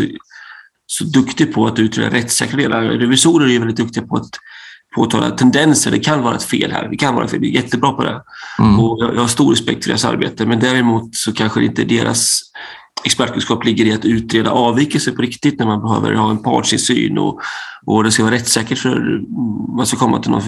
så 0.88 1.04
duktig 1.04 1.54
på 1.54 1.68
att 1.68 1.80
utreda 1.80 2.16
rättssäkra 2.16 2.58
delar. 2.58 2.82
Revisorer 2.82 3.50
är 3.50 3.60
väldigt 3.60 3.78
duktiga 3.78 4.04
på 4.04 4.16
att 4.16 4.30
påtala 4.96 5.30
tendenser. 5.30 5.92
Det 5.92 6.00
kan 6.00 6.22
vara 6.22 6.36
ett 6.36 6.44
fel 6.44 6.72
här. 6.72 6.88
Det 6.90 6.98
kan 6.98 7.16
vara 7.16 7.28
fel. 7.28 7.40
Vi 7.40 7.50
är 7.50 7.62
jättebra 7.62 7.92
på 7.92 8.04
det. 8.04 8.22
Mm. 8.60 8.80
Och 8.80 8.98
jag, 9.04 9.16
jag 9.16 9.22
har 9.22 9.28
stor 9.28 9.52
respekt 9.52 9.84
för 9.84 9.90
deras 9.90 10.06
arbete. 10.06 10.46
Men 10.46 10.60
däremot 10.60 11.16
så 11.16 11.34
kanske 11.34 11.66
inte 11.66 11.84
deras 11.84 12.42
expertkunskap 13.04 13.66
ligger 13.66 13.86
i 13.86 13.94
att 13.94 14.06
utreda 14.06 14.52
avvikelser 14.52 15.12
på 15.12 15.22
riktigt 15.22 15.60
när 15.60 15.66
man 15.66 15.82
behöver 15.82 16.14
ha 16.14 16.30
en 16.30 16.44
partsinsyn 16.44 17.18
och, 17.18 17.40
och 17.86 18.04
det 18.04 18.12
ska 18.12 18.24
vara 18.24 18.34
rättssäkert 18.34 18.78
för 18.78 19.22
man 19.78 19.86
ska 19.86 19.98
komma 19.98 20.20
till 20.22 20.32
någon 20.32 20.42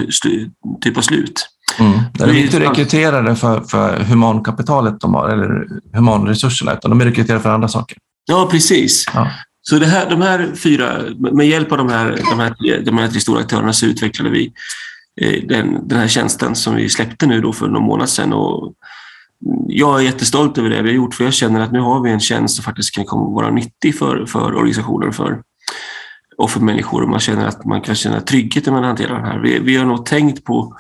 typ 0.82 0.98
av 0.98 1.02
slut. 1.02 1.48
Mm. 1.80 2.00
De 2.14 2.24
är 2.24 2.34
inte 2.34 2.60
rekryterade 2.60 3.36
för, 3.36 3.62
för 3.62 4.04
humankapitalet 4.04 5.00
de 5.00 5.14
har, 5.14 5.30
eller 5.30 5.68
humanresurserna, 5.94 6.74
utan 6.74 6.92
de 6.92 7.02
är 7.02 7.06
rekryterade 7.06 7.44
för 7.44 7.50
andra 7.50 7.68
saker. 7.68 7.98
Ja, 8.26 8.48
precis. 8.52 9.06
Ja. 9.14 9.32
Så 9.70 9.80
det 9.80 9.86
här, 9.86 10.10
de 10.10 10.22
här 10.22 10.52
fyra, 10.56 11.02
med 11.18 11.48
hjälp 11.48 11.72
av 11.72 11.78
de 11.78 11.90
här, 11.90 12.20
de 12.30 12.40
här, 12.40 12.82
de 12.86 12.98
här 12.98 13.08
tre 13.08 13.20
stora 13.20 13.40
aktörerna 13.40 13.74
så 13.74 13.86
utvecklade 13.86 14.30
vi 14.30 14.54
eh, 15.22 15.48
den, 15.48 15.88
den 15.88 16.00
här 16.00 16.08
tjänsten 16.08 16.56
som 16.56 16.76
vi 16.76 16.90
släppte 16.90 17.26
nu 17.26 17.42
då 17.42 17.54
för 17.54 17.68
någon 17.68 17.84
månad 17.84 18.10
sedan. 18.10 18.34
Och 18.34 18.74
jag 19.68 20.00
är 20.00 20.04
jättestolt 20.04 20.58
över 20.58 20.70
det 20.70 20.82
vi 20.82 20.90
har 20.90 20.96
gjort 20.96 21.14
för 21.14 21.24
jag 21.24 21.34
känner 21.34 21.60
att 21.60 21.72
nu 21.72 21.80
har 21.80 22.04
vi 22.04 22.12
en 22.12 22.20
tjänst 22.20 22.56
som 22.56 22.64
faktiskt 22.64 22.96
kan 22.96 23.06
komma 23.06 23.36
vara 23.36 23.52
nyttig 23.52 23.98
för, 23.98 24.26
för 24.26 24.56
organisationer 24.56 25.12
för, 25.12 25.42
och 26.38 26.52
för 26.52 26.60
människor. 26.60 27.04
Och 27.04 27.10
man 27.10 27.20
känner 27.20 27.48
att 27.48 27.66
man 27.66 27.82
kan 27.82 27.96
känna 27.96 28.22
trygghet 28.22 28.66
när 28.66 28.74
man 28.74 28.84
hanterar 28.84 29.22
det 29.22 29.28
här. 29.28 29.40
Vi, 29.40 29.60
vi 29.60 29.78
har 29.78 29.86
nog 29.86 30.06
tänkt 30.06 30.44
på 30.44 30.78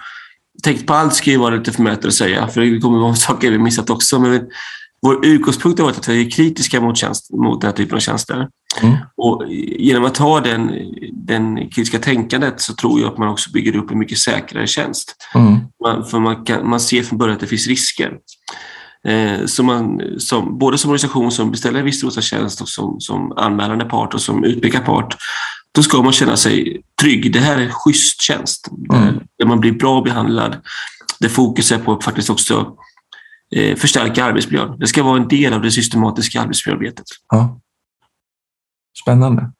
tänkt 0.63 0.87
på 0.87 0.93
allt 0.93 1.13
ska 1.13 1.31
ju 1.31 1.37
vara 1.37 1.55
lite 1.55 1.71
förmätet 1.71 2.05
att 2.05 2.13
säga, 2.13 2.47
för 2.47 2.61
det 2.61 2.79
kommer 2.79 2.99
vara 2.99 3.15
saker 3.15 3.51
vi 3.51 3.57
missat 3.57 3.89
också. 3.89 4.19
Men 4.19 4.41
vår 5.01 5.25
utgångspunkt 5.25 5.79
har 5.79 5.85
varit 5.85 5.97
att 5.97 6.07
vi 6.07 6.25
är 6.25 6.31
kritiska 6.31 6.81
mot, 6.81 6.97
tjänst, 6.97 7.33
mot 7.33 7.61
den 7.61 7.67
här 7.67 7.75
typen 7.75 7.95
av 7.95 7.99
tjänster. 7.99 8.47
Mm. 8.81 8.95
Och 9.17 9.43
genom 9.79 10.05
att 10.05 10.17
ha 10.17 10.39
den, 10.39 10.71
den 11.11 11.57
kritiska 11.57 11.99
tänkandet 11.99 12.61
så 12.61 12.73
tror 12.73 12.99
jag 12.99 13.11
att 13.11 13.17
man 13.17 13.29
också 13.29 13.51
bygger 13.51 13.75
upp 13.75 13.91
en 13.91 13.99
mycket 13.99 14.17
säkrare 14.17 14.67
tjänst. 14.67 15.15
Mm. 15.35 15.59
Man, 15.83 16.05
för 16.05 16.19
man, 16.19 16.45
kan, 16.45 16.69
man 16.69 16.79
ser 16.79 17.03
från 17.03 17.17
början 17.17 17.35
att 17.35 17.41
det 17.41 17.47
finns 17.47 17.67
risker. 17.67 18.13
Eh, 19.07 19.45
så 19.45 19.63
man, 19.63 20.01
som, 20.17 20.57
både 20.57 20.77
som 20.77 20.91
organisation 20.91 21.31
som 21.31 21.51
beställer 21.51 21.83
viss 21.83 22.23
tjänst 22.23 22.61
och 22.61 22.69
som, 22.69 22.99
som 22.99 23.31
anmälande 23.31 23.85
part 23.85 24.13
och 24.13 24.21
som 24.21 24.43
utpekad 24.43 24.85
part, 24.85 25.17
då 25.71 25.83
ska 25.83 26.01
man 26.01 26.13
känna 26.13 26.37
sig 26.37 26.81
trygg. 27.01 27.33
Det 27.33 27.39
här 27.39 27.57
är 27.57 27.61
en 27.61 27.71
schysst 27.71 28.21
tjänst 28.21 28.67
mm. 28.93 29.19
där 29.37 29.45
man 29.45 29.59
blir 29.59 29.71
bra 29.71 30.01
behandlad. 30.01 30.55
Där 31.19 31.29
fokus 31.29 31.71
är 31.71 31.77
på 31.77 32.01
faktiskt 32.01 32.29
också 32.29 32.73
eh, 33.55 33.75
förstärka 33.75 34.23
arbetsmiljön. 34.23 34.79
Det 34.79 34.87
ska 34.87 35.03
vara 35.03 35.17
en 35.17 35.27
del 35.27 35.53
av 35.53 35.61
det 35.61 35.71
systematiska 35.71 36.41
arbetsmiljöarbetet. 36.41 37.05
Ja. 37.31 37.59
Spännande. 39.03 39.51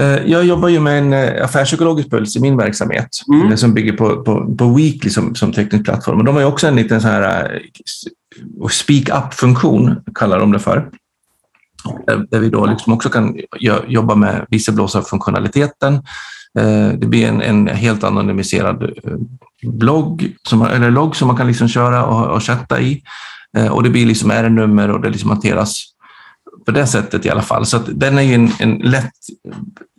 Eh, 0.00 0.06
jag 0.06 0.44
jobbar 0.44 0.68
ju 0.68 0.80
med 0.80 0.98
en 0.98 1.12
eh, 1.12 1.44
affärspsykologisk 1.44 2.10
puls 2.10 2.36
i 2.36 2.40
min 2.40 2.56
verksamhet 2.56 3.08
mm. 3.34 3.56
som 3.56 3.74
bygger 3.74 3.92
på, 3.92 4.22
på, 4.22 4.56
på 4.56 4.74
Weekly 4.74 5.10
som, 5.10 5.34
som 5.34 5.52
teknisk 5.52 5.84
plattform. 5.84 6.18
Och 6.18 6.24
de 6.24 6.34
har 6.34 6.42
ju 6.42 6.46
också 6.46 6.66
en 6.66 6.76
liten 6.76 7.00
så 7.00 7.08
här 7.08 7.62
speak 8.70 9.08
up-funktion, 9.08 10.02
kallar 10.14 10.40
de 10.40 10.52
det 10.52 10.58
för. 10.58 10.90
Där 12.30 12.38
vi 12.38 12.50
då 12.50 12.66
liksom 12.66 12.92
också 12.92 13.08
kan 13.08 13.36
jobba 13.86 14.14
med 14.14 14.46
visselblåsarfunktionaliteten. 14.48 16.02
Det 16.98 17.06
blir 17.06 17.28
en, 17.28 17.42
en 17.42 17.68
helt 17.68 18.04
anonymiserad 18.04 18.90
blogg, 19.62 20.34
som, 20.48 20.62
eller 20.62 20.90
logg 20.90 21.16
som 21.16 21.28
man 21.28 21.36
kan 21.36 21.46
liksom 21.46 21.68
köra 21.68 22.04
och, 22.04 22.26
och 22.26 22.42
chatta 22.42 22.80
i. 22.80 23.02
Och 23.70 23.82
det 23.82 23.90
blir 23.90 24.06
liksom 24.06 24.30
R-nummer 24.30 24.90
och 24.90 25.00
det 25.00 25.10
liksom 25.10 25.30
hanteras 25.30 25.84
på 26.66 26.72
det 26.72 26.86
sättet 26.86 27.26
i 27.26 27.30
alla 27.30 27.42
fall. 27.42 27.66
Så 27.66 27.78
den 27.78 28.18
är 28.18 28.22
ju 28.22 28.34
en, 28.34 28.52
en 28.58 28.74
lätt 28.78 29.12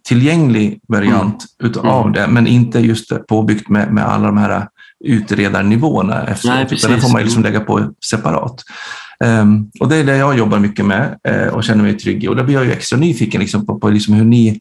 tillgänglig 0.07 0.79
variant 0.87 1.45
mm. 1.59 1.71
utav 1.71 2.01
mm. 2.01 2.13
det, 2.13 2.27
men 2.27 2.47
inte 2.47 2.79
just 2.79 3.27
påbyggt 3.27 3.69
med, 3.69 3.93
med 3.93 4.05
alla 4.05 4.25
de 4.25 4.37
här 4.37 4.67
utredarnivåerna 5.05 6.27
efteråt. 6.27 6.55
Nej, 6.55 6.79
den 6.87 7.01
får 7.01 7.13
man 7.13 7.21
liksom 7.21 7.43
lägga 7.43 7.59
på 7.59 7.91
separat. 8.05 8.63
Um, 9.23 9.71
och 9.79 9.89
det 9.89 9.95
är 9.95 10.03
det 10.03 10.17
jag 10.17 10.37
jobbar 10.37 10.59
mycket 10.59 10.85
med 10.85 11.17
uh, 11.29 11.47
och 11.47 11.63
känner 11.63 11.83
mig 11.83 11.97
trygg 11.97 12.23
i. 12.23 12.27
Och 12.27 12.35
där 12.35 12.43
blir 12.43 12.55
jag 12.55 12.65
ju 12.65 12.71
extra 12.71 12.99
nyfiken 12.99 13.41
liksom 13.41 13.65
på, 13.65 13.79
på 13.79 13.89
liksom 13.89 14.13
hur 14.13 14.25
ni 14.25 14.59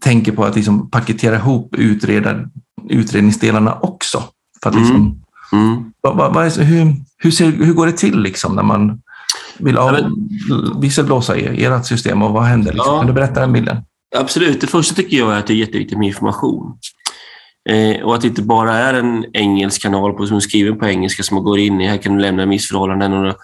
tänker 0.00 0.32
på 0.32 0.44
att 0.44 0.56
liksom 0.56 0.90
paketera 0.90 1.36
ihop 1.36 1.74
utredar, 1.74 2.48
utredningsdelarna 2.88 3.74
också. 3.74 4.24
För 4.62 4.70
att 4.70 4.76
liksom, 4.76 4.96
mm. 4.96 5.24
Mm. 5.52 5.92
Vad, 6.00 6.16
vad, 6.16 6.34
vad 6.34 6.46
är, 6.46 6.64
hur, 6.64 6.94
hur, 7.18 7.30
ser, 7.30 7.50
hur 7.50 7.74
går 7.74 7.86
det 7.86 7.92
till 7.92 8.20
liksom 8.20 8.56
när 8.56 8.62
man 8.62 9.02
vill 9.58 9.78
av, 9.78 9.98
ja, 9.98 10.10
visselblåsa 10.80 11.36
i 11.36 11.64
ert 11.64 11.86
system 11.86 12.22
och 12.22 12.32
vad 12.32 12.44
händer? 12.44 12.72
Liksom? 12.72 12.92
Ja, 12.94 12.98
kan 12.98 13.06
du 13.06 13.12
berätta 13.12 13.40
den 13.40 13.52
bilden? 13.52 13.76
Absolut. 14.16 14.60
Det 14.60 14.66
första 14.66 14.94
tycker 14.94 15.16
jag 15.16 15.32
är 15.32 15.38
att 15.38 15.46
det 15.46 15.52
är 15.52 15.56
jätteviktigt 15.56 15.98
med 15.98 16.08
information. 16.08 16.78
Eh, 17.70 18.02
och 18.02 18.14
att 18.14 18.20
det 18.20 18.28
inte 18.28 18.42
bara 18.42 18.74
är 18.74 18.94
en 18.94 19.24
engelsk 19.32 19.82
kanal 19.82 20.12
på, 20.12 20.26
som 20.26 20.36
är 20.36 20.40
skriven 20.40 20.78
på 20.78 20.86
engelska 20.86 21.22
som 21.22 21.34
man 21.34 21.44
går 21.44 21.58
in 21.58 21.80
i. 21.80 21.86
Här 21.86 21.96
kan 21.96 22.14
du 22.14 22.20
lämna 22.20 22.46
missförhållanden 22.46 23.12
och, 23.12 23.36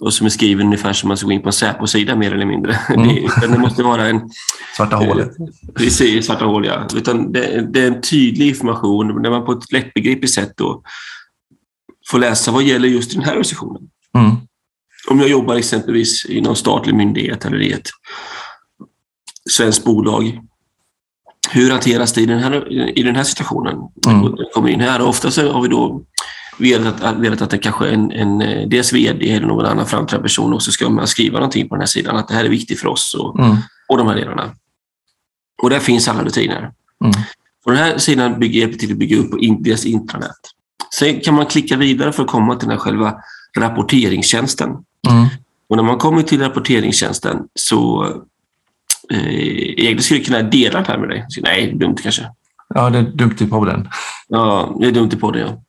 och 0.00 0.14
som 0.14 0.26
är 0.26 0.30
skriven 0.30 0.66
ungefär 0.66 0.92
som 0.92 1.08
man 1.08 1.16
ska 1.16 1.26
gå 1.26 1.32
in 1.32 1.42
på 1.42 1.48
en 1.48 1.52
Säpo-sida 1.52 2.16
mer 2.16 2.34
eller 2.34 2.46
mindre. 2.46 2.78
Mm. 2.88 3.08
Det, 3.40 3.46
det, 3.46 3.58
måste 3.58 3.82
vara 3.82 4.06
en... 4.06 4.30
Svarta 4.76 4.96
hålet. 4.96 5.28
Eh, 5.40 5.46
precis, 5.74 6.26
svarta 6.26 6.44
hål 6.44 6.66
ja. 6.66 6.86
Utan 6.94 7.32
det, 7.32 7.66
det, 7.72 7.80
är 7.80 7.86
en 7.86 8.00
tydlig 8.00 8.48
information 8.48 9.22
där 9.22 9.30
man 9.30 9.44
på 9.44 9.52
ett 9.52 9.72
lättbegripligt 9.72 10.34
sätt 10.34 10.52
då 10.56 10.82
får 12.10 12.18
läsa 12.18 12.50
vad 12.50 12.62
gäller 12.62 12.88
just 12.88 13.14
den 13.14 13.22
här 13.22 13.30
organisationen. 13.30 13.82
Mm 14.16 14.36
om 15.08 15.20
jag 15.20 15.28
jobbar 15.28 15.54
exempelvis 15.54 16.26
i 16.26 16.40
någon 16.40 16.56
statlig 16.56 16.94
myndighet 16.94 17.44
eller 17.44 17.62
i 17.62 17.72
ett 17.72 17.88
svenskt 19.50 19.84
bolag. 19.84 20.40
Hur 21.50 21.70
hanteras 21.70 22.12
det 22.12 22.20
i 22.20 22.26
den 22.26 22.38
här, 22.38 22.72
i 22.98 23.02
den 23.02 23.16
här 23.16 23.24
situationen? 23.24 23.76
Mm. 24.06 24.36
kommer 24.54 24.68
in 24.68 24.80
här. 24.80 25.00
Ofta 25.00 25.30
så 25.30 25.52
har 25.52 25.62
vi 25.62 25.68
då 25.68 26.04
velat 26.58 27.02
att, 27.02 27.16
velat 27.16 27.42
att 27.42 27.50
det 27.50 27.58
kanske 27.58 27.88
en, 27.88 28.12
en 28.12 28.38
dels 28.68 28.92
VD 28.92 29.30
eller 29.30 29.46
någon 29.46 29.66
annan 29.66 29.86
framträdande 29.86 30.28
person 30.28 30.54
också 30.54 30.70
ska 30.70 30.88
man 30.88 31.06
skriva 31.06 31.38
någonting 31.38 31.68
på 31.68 31.74
den 31.74 31.80
här 31.80 31.86
sidan, 31.86 32.16
att 32.16 32.28
det 32.28 32.34
här 32.34 32.44
är 32.44 32.48
viktigt 32.48 32.80
för 32.80 32.88
oss 32.88 33.14
och, 33.14 33.38
mm. 33.38 33.56
och 33.88 33.98
de 33.98 34.06
här 34.06 34.14
delarna. 34.14 34.50
Och 35.62 35.70
där 35.70 35.78
finns 35.78 36.08
alla 36.08 36.24
rutiner. 36.24 36.58
Mm. 37.04 37.14
Och 37.64 37.72
den 37.72 37.80
här 37.80 37.98
sidan 37.98 38.40
bygger, 38.40 38.60
hjälper 38.60 38.78
till 38.78 38.92
att 38.92 38.98
bygga 38.98 39.16
upp 39.16 39.30
deras 39.60 39.86
intranät. 39.86 40.30
Sen 40.94 41.20
kan 41.20 41.34
man 41.34 41.46
klicka 41.46 41.76
vidare 41.76 42.12
för 42.12 42.22
att 42.22 42.28
komma 42.28 42.56
till 42.56 42.68
den 42.68 42.78
här 42.78 42.84
själva 42.84 43.14
rapporteringstjänsten. 43.58 44.70
Mm. 45.10 45.26
Och 45.68 45.76
när 45.76 45.82
man 45.82 45.98
kommer 45.98 46.22
till 46.22 46.40
rapporteringstjänsten 46.40 47.38
så 47.54 48.04
eh, 49.10 49.34
egentligen 49.34 50.02
skulle 50.02 50.20
jag 50.20 50.26
kunna 50.26 50.42
dela 50.42 50.80
det 50.80 50.86
här 50.86 50.98
med 50.98 51.08
dig. 51.08 51.24
Så, 51.28 51.40
nej, 51.40 51.72
dumt 51.72 51.96
kanske. 52.02 52.30
Ja, 52.74 52.90
det 52.90 52.98
är 52.98 53.02
dumt 53.02 53.36
i 53.40 53.46
podden. 53.46 53.88
Ja, 54.28 54.76
det 54.80 54.86
är 54.86 54.92
dumt 54.92 55.10
i 55.12 55.16
podden, 55.16 55.40
ja. 55.40 55.62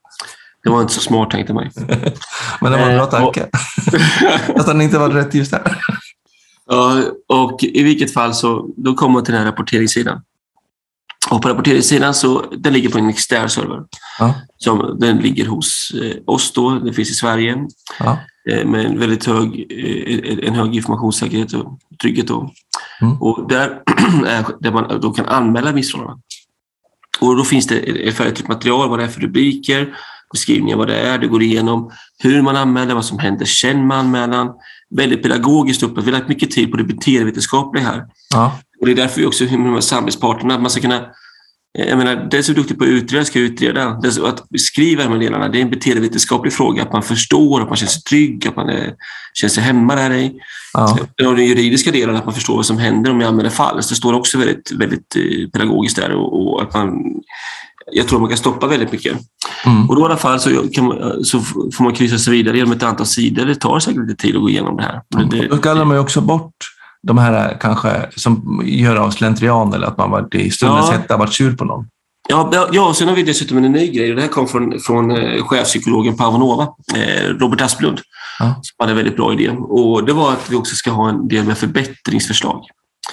Det 0.66 0.72
var 0.72 0.82
inte 0.82 0.94
så 0.94 1.02
smart 1.02 1.32
tänkte 1.32 1.54
mig. 1.54 1.72
Men 2.62 2.72
det 2.72 2.78
var 2.78 2.90
en 2.90 2.98
bra 2.98 3.06
tanke. 3.06 3.48
Eh, 3.94 4.56
Att 4.56 4.66
den 4.66 4.82
inte 4.82 5.00
var 5.00 5.10
rätt 5.10 5.34
just 5.34 5.52
här. 5.52 5.78
Ja, 6.68 7.04
och 7.28 7.64
i 7.64 7.84
vilket 7.84 8.14
fall 8.14 8.34
så 8.34 8.70
då 8.78 8.94
kommer 8.94 9.14
man 9.14 9.24
till 9.24 9.34
den 9.34 9.44
här 9.44 9.52
rapporteringssidan. 9.52 10.22
Och 11.30 11.42
på 11.42 11.50
rapporteringssidan 11.50 12.14
så 12.14 12.46
den 12.58 12.74
ligger 12.74 12.90
på 12.90 12.98
en 12.98 13.10
extern 13.10 13.50
server. 13.50 13.84
Ja. 14.20 14.36
Som, 14.58 14.98
den 15.00 15.18
ligger 15.18 15.46
hos 15.46 15.92
eh, 16.04 16.18
oss 16.26 16.52
då, 16.52 16.70
den 16.70 16.94
finns 16.94 17.12
i 17.12 17.14
Sverige. 17.14 17.58
Ja. 18.00 18.20
Eh, 18.52 18.66
med 18.66 18.86
en 18.86 19.00
väldigt 19.00 19.26
hög, 19.26 19.72
en 20.44 20.56
hög 20.56 20.76
informationssäkerhet 20.76 21.54
och 21.54 21.80
trygghet. 22.02 22.28
Då. 22.28 22.52
Mm. 23.02 23.22
Och 23.22 23.50
där, 23.50 23.68
är, 24.26 24.46
där 24.60 24.72
man 24.72 25.00
då 25.02 25.12
kan 25.12 25.26
anmäla 25.26 25.72
missförhållanden. 25.72 26.24
Och 27.20 27.38
då 27.38 27.44
finns 27.44 27.68
det 27.68 27.78
ett 27.78 28.16
färdigt 28.16 28.48
material, 28.48 28.90
vad 28.90 29.00
det 29.00 29.06
är 29.06 29.10
för 29.10 29.22
rubriker, 29.22 29.96
beskrivningar 30.36 30.78
vad 30.78 30.88
det 30.88 31.00
är, 31.00 31.18
det 31.18 31.28
går 31.28 31.44
igenom 31.44 31.92
hur 32.24 32.42
man 32.42 32.56
anmäler, 32.56 32.96
vad 32.96 33.06
som 33.06 33.20
händer 33.20 33.46
sen 33.46 33.88
med 33.88 33.98
anmälan. 33.98 34.50
Väldigt 34.96 35.24
pedagogiskt 35.24 35.84
uppåt. 35.84 36.04
Vi 36.04 36.12
har 36.12 36.20
lagt 36.20 36.30
mycket 36.30 36.52
tid 36.52 36.72
på 36.72 36.78
det 36.78 36.84
beteendevetenskapliga 36.84 37.84
här. 37.84 38.04
Ja. 38.34 38.60
Och 38.80 38.86
det 38.86 38.92
är 38.92 38.96
därför 38.96 39.22
vi 39.22 39.28
också 39.28 39.44
med 39.44 39.54
de 39.54 39.74
här 39.74 39.82
samarbetspartnerna, 39.82 40.60
man 40.60 40.70
ska 40.70 40.82
kunna 40.82 41.02
Eh, 41.78 41.90
jag 41.90 41.98
menar, 41.98 42.28
den 42.32 42.44
som 42.44 42.52
är 42.52 42.56
duktig 42.56 42.78
på 42.78 42.84
att 42.84 42.90
utreda 42.90 43.26
ska 43.26 43.40
utreda. 43.40 43.88
Att 44.24 44.50
beskriva 44.50 45.04
de 45.04 45.12
här 45.12 45.20
delarna, 45.20 45.50
det 45.50 45.58
är 45.58 45.62
en 45.62 45.70
beteendevetenskaplig 45.70 46.54
fråga. 46.54 46.84
Att 46.84 46.94
man 46.94 47.04
förstår, 47.04 47.62
att 47.62 47.68
man 47.68 47.78
känner 47.78 47.90
sig 47.90 48.02
trygg, 48.02 48.48
att 48.48 48.56
man 48.56 48.70
är, 48.70 48.94
känner 49.34 49.50
sig 49.50 49.64
hemma 49.64 49.96
där 49.96 50.14
i. 50.14 50.34
Ja. 50.74 50.98
Och 51.28 51.36
den 51.36 51.46
juridiska 51.46 51.92
delen, 51.92 52.16
att 52.16 52.26
man 52.26 52.34
förstår 52.34 52.56
vad 52.56 52.66
som 52.66 52.78
händer 52.78 53.12
om 53.12 53.22
jag 53.22 53.28
anmäler 53.28 53.50
fall. 53.50 53.84
Så 53.84 53.90
det 53.90 53.96
står 53.96 54.14
också 54.14 54.38
väldigt, 54.38 54.72
väldigt 54.72 55.16
eh, 55.16 55.50
pedagogiskt 55.54 55.96
där. 55.96 56.12
Och, 56.12 56.54
och 56.54 56.62
att 56.62 56.74
man, 56.74 56.90
jag 57.92 58.08
tror 58.08 58.20
man 58.20 58.30
kan 58.30 58.38
stoppa 58.38 58.68
väldigt 58.68 58.92
mycket. 58.92 59.18
Mm. 59.66 59.90
Och 59.90 59.96
då 59.96 60.02
i 60.02 60.06
alla 60.06 60.18
fall 60.18 60.40
så, 60.40 60.50
man, 60.82 61.24
så, 61.24 61.40
får 61.74 61.84
man 61.84 61.94
kryssa 61.94 62.18
sig 62.18 62.34
vidare 62.34 62.58
genom 62.58 62.74
ett 62.74 62.84
antal 62.84 63.06
sidor. 63.06 63.46
Det 63.46 63.56
tar 63.56 63.80
säkert 63.80 64.02
lite 64.08 64.22
tid 64.22 64.36
att 64.36 64.42
gå 64.42 64.50
igenom 64.50 64.78
det 64.78 64.84
här. 64.84 65.02
Mm. 65.16 65.30
Det, 65.30 65.48
då 65.48 65.58
kallar 65.58 65.86
man 65.86 65.98
ju 65.98 66.02
också 66.02 66.22
bort 66.22 66.56
de 67.08 67.18
här 67.18 67.58
kanske 67.62 68.10
som 68.16 68.62
gör 68.66 68.96
av 68.96 69.12
slentrian 69.12 69.74
eller 69.74 69.88
att 69.88 69.98
man 69.98 70.12
varit 70.12 70.36
i 70.36 70.52
stundens 70.52 70.88
ja. 70.90 70.98
hetta 70.98 71.18
varit 71.18 71.34
sur 71.34 71.56
på 71.56 71.66
någon. 71.66 71.88
Ja, 72.30 72.68
ja, 72.72 72.94
sen 72.94 73.08
har 73.08 73.16
vi 73.16 73.24
dessutom 73.24 73.58
en 73.58 73.72
ny 73.72 73.88
grej. 73.88 74.12
Det 74.12 74.22
här 74.22 74.28
kom 74.28 74.48
från, 74.48 74.80
från 74.80 75.12
eh, 75.12 75.44
chefpsykologen 75.44 76.18
på 76.18 76.24
Avonova, 76.24 76.68
eh, 76.96 77.30
Robert 77.30 77.62
Asplund, 77.62 78.00
ja. 78.40 78.46
som 78.46 78.76
hade 78.80 78.92
en 78.92 78.98
väldigt 78.98 79.16
bra 79.16 79.34
idé. 79.34 79.50
Och 79.50 80.06
det 80.06 80.14
var 80.14 80.32
att 80.32 80.52
vi 80.52 80.56
också 80.56 80.76
ska 80.76 80.92
ha 80.92 81.10
en 81.10 81.28
del 81.28 81.46
med 81.46 81.58
förbättringsförslag. 81.58 82.62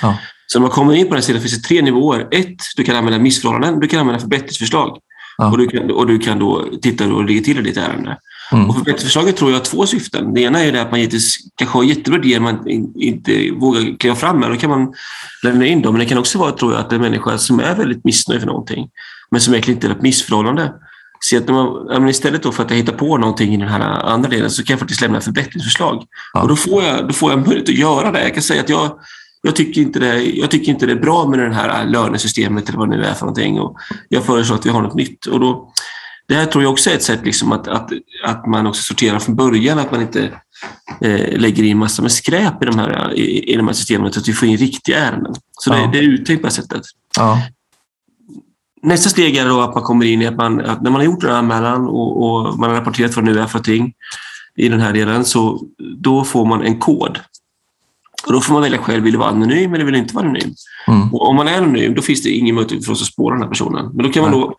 Ja. 0.02 0.18
Så 0.46 0.58
när 0.58 0.62
man 0.62 0.70
kommer 0.70 0.94
in 0.94 1.08
på 1.08 1.14
den 1.14 1.22
sidan 1.22 1.42
finns 1.42 1.62
det 1.62 1.68
tre 1.68 1.82
nivåer. 1.82 2.28
Ett, 2.30 2.56
du 2.76 2.84
kan 2.84 2.96
använda 2.96 3.18
missförhållanden, 3.18 3.80
du 3.80 3.88
kan 3.88 4.00
använda 4.00 4.20
förbättringsförslag. 4.20 4.98
Ja. 5.38 5.50
Och, 5.50 5.58
du 5.58 5.66
kan, 5.66 5.90
och 5.90 6.06
du 6.06 6.18
kan 6.18 6.38
då 6.38 6.68
titta 6.82 7.12
och 7.12 7.24
lägga 7.24 7.42
till 7.42 7.58
i 7.58 7.62
ditt 7.62 7.76
ärende. 7.76 8.18
Mm. 8.52 8.68
Och 8.68 8.74
förbättringsförslaget 8.74 9.36
tror 9.36 9.50
jag 9.50 9.58
har 9.58 9.64
två 9.64 9.86
syften. 9.86 10.34
Det 10.34 10.40
ena 10.40 10.60
är 10.60 10.72
det 10.72 10.82
att 10.82 10.90
man 10.90 11.00
givetvis 11.00 11.36
kanske 11.56 11.78
har 11.78 11.84
jättebra 11.84 12.20
idéer 12.20 12.40
man 12.40 12.68
inte 12.96 13.50
vågar 13.50 13.98
kliva 13.98 14.16
fram 14.16 14.40
med. 14.40 14.50
Då 14.50 14.56
kan 14.56 14.70
man 14.70 14.94
lämna 15.42 15.66
in 15.66 15.82
dem. 15.82 15.92
Men 15.92 16.00
det 16.00 16.06
kan 16.06 16.18
också 16.18 16.38
vara, 16.38 16.52
tror 16.52 16.72
jag, 16.72 16.80
att 16.80 16.92
en 16.92 17.00
människa 17.00 17.38
som 17.38 17.60
är 17.60 17.74
väldigt 17.74 18.04
missnöjd 18.04 18.40
för 18.40 18.46
någonting, 18.46 18.88
men 19.30 19.40
som 19.40 19.54
egentligen 19.54 19.76
inte 19.76 19.86
är 19.86 19.90
ett 19.90 20.02
missförhållande, 20.02 20.72
Se 21.24 21.36
att 21.36 21.48
man, 21.48 22.08
istället 22.08 22.54
för 22.54 22.62
att 22.62 22.70
jag 22.70 22.76
hittar 22.76 22.92
på 22.92 23.18
någonting 23.18 23.54
i 23.54 23.56
den 23.56 23.68
här 23.68 23.80
andra 23.80 24.28
delen 24.28 24.50
så 24.50 24.64
kan 24.64 24.74
jag 24.74 24.80
faktiskt 24.80 25.00
lämna 25.00 25.20
förbättringsförslag. 25.20 26.04
Ja. 26.32 26.42
Och 26.42 26.48
då 26.48 26.56
får, 26.56 26.82
jag, 26.82 27.08
då 27.08 27.14
får 27.14 27.30
jag 27.30 27.38
möjlighet 27.38 27.68
att 27.68 27.74
göra 27.74 28.12
det. 28.12 28.22
Jag 28.22 28.34
kan 28.34 28.42
säga 28.42 28.60
att 28.60 28.68
jag, 28.68 28.98
jag, 29.42 29.56
tycker 29.56 29.80
inte 29.80 29.98
det, 29.98 30.22
jag 30.22 30.50
tycker 30.50 30.72
inte 30.72 30.86
det 30.86 30.92
är 30.92 31.00
bra 31.00 31.28
med 31.28 31.38
det 31.38 31.54
här 31.54 31.86
lönesystemet 31.86 32.68
eller 32.68 32.78
vad 32.78 32.90
det 32.90 32.96
nu 32.96 33.04
är 33.04 33.14
för 33.14 33.26
någonting. 33.26 33.60
Och 33.60 33.76
jag 34.08 34.24
föreslår 34.24 34.56
att 34.56 34.66
vi 34.66 34.70
har 34.70 34.82
något 34.82 34.94
nytt. 34.94 35.26
Och 35.26 35.40
då, 35.40 35.72
det 36.28 36.34
här 36.34 36.46
tror 36.46 36.64
jag 36.64 36.72
också 36.72 36.90
är 36.90 36.94
ett 36.94 37.02
sätt 37.02 37.24
liksom 37.24 37.52
att, 37.52 37.68
att, 37.68 37.90
att 38.24 38.46
man 38.46 38.66
också 38.66 38.82
sorterar 38.82 39.18
från 39.18 39.36
början, 39.36 39.78
att 39.78 39.92
man 39.92 40.02
inte 40.02 40.30
eh, 41.00 41.38
lägger 41.38 41.64
in 41.64 41.78
massor 41.78 42.02
med 42.02 42.12
skräp 42.12 42.62
i 42.62 42.66
de 42.66 42.78
här, 42.78 43.14
i, 43.14 43.52
i 43.52 43.56
de 43.56 43.66
här 43.66 43.74
systemen, 43.74 44.06
utan 44.06 44.20
att 44.20 44.28
vi 44.28 44.32
får 44.32 44.48
in 44.48 44.56
riktiga 44.56 44.98
ärenden. 44.98 45.34
Så 45.60 45.70
ja. 45.70 45.76
det, 45.76 45.92
det, 45.92 45.98
är 45.98 46.02
uttänkt 46.02 46.42
på 46.42 46.48
det 46.48 46.54
sättet. 46.54 46.82
Ja. 47.16 47.42
Nästa 48.82 49.10
steg 49.10 49.36
är 49.36 49.48
då 49.48 49.60
att 49.60 49.74
man 49.74 49.82
kommer 49.82 50.06
in 50.06 50.22
i 50.22 50.26
att, 50.26 50.36
man, 50.36 50.60
att 50.60 50.82
när 50.82 50.90
man 50.90 51.00
har 51.00 51.06
gjort 51.06 51.24
en 51.24 51.30
anmälan 51.30 51.86
och, 51.86 52.22
och, 52.22 52.58
man 52.58 52.70
har 52.70 52.76
rapporterat 52.76 53.16
vad 53.16 53.24
det 53.24 53.32
nu 53.32 53.38
är 53.38 53.46
för 53.46 53.54
någonting 53.54 53.92
i 54.56 54.68
den 54.68 54.80
här 54.80 54.92
delen, 54.92 55.24
så 55.24 55.62
då 55.96 56.24
får 56.24 56.46
man 56.46 56.62
en 56.62 56.78
kod. 56.78 57.18
Och 58.26 58.32
då 58.32 58.40
får 58.40 58.52
man 58.52 58.62
välja 58.62 58.78
själv, 58.78 59.04
vill 59.04 59.12
du 59.12 59.18
vara 59.18 59.28
anonym 59.28 59.74
eller 59.74 59.84
vill 59.84 59.94
du 59.94 59.98
inte 59.98 60.14
vara 60.14 60.24
anonym? 60.24 60.54
Mm. 60.88 61.14
Och 61.14 61.28
om 61.28 61.36
man 61.36 61.48
är 61.48 61.58
anonym, 61.58 61.94
då 61.94 62.02
finns 62.02 62.22
det 62.22 62.30
ingen 62.30 62.54
möjlighet 62.54 62.84
för 62.84 62.92
oss 62.92 63.02
att 63.02 63.08
spåra 63.08 63.34
den 63.34 63.42
här 63.42 63.50
personen. 63.50 63.90
Men 63.94 64.06
då 64.06 64.12
kan 64.12 64.22
man 64.22 64.32
då 64.32 64.56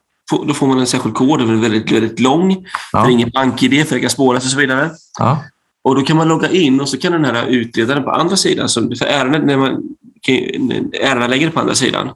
då 0.48 0.54
får 0.54 0.68
man 0.68 0.80
en 0.80 0.88
särskild 0.88 1.16
kod, 1.16 1.40
den 1.40 1.50
är 1.50 1.56
väldigt, 1.56 1.92
väldigt 1.92 2.20
lång. 2.20 2.66
Ja. 2.92 3.00
Det 3.00 3.08
är 3.08 3.12
ingen 3.12 3.30
bank-id 3.30 3.88
för 3.88 3.96
det 3.96 4.02
kan 4.02 4.10
spåras 4.10 4.46
och 4.46 4.52
så 4.52 4.58
vidare. 4.58 4.92
Ja. 5.20 5.44
Och 5.84 5.96
då 5.96 6.02
kan 6.02 6.18
man 6.18 6.28
logga 6.28 6.50
in 6.50 6.82
och 6.82 6.90
så 6.90 6.98
kan 6.98 7.12
den 7.12 7.26
här 7.26 7.46
utredaren 7.46 8.04
på 8.04 8.12
andra 8.12 8.38
sidan, 8.38 8.70
som 8.70 8.96
för 8.96 9.06
ärendet, 9.06 9.46
när 9.46 9.58
man 9.58 9.82
ärendena 11.02 11.28
lägger 11.28 11.50
på 11.50 11.60
andra 11.60 11.76
sidan, 11.76 12.10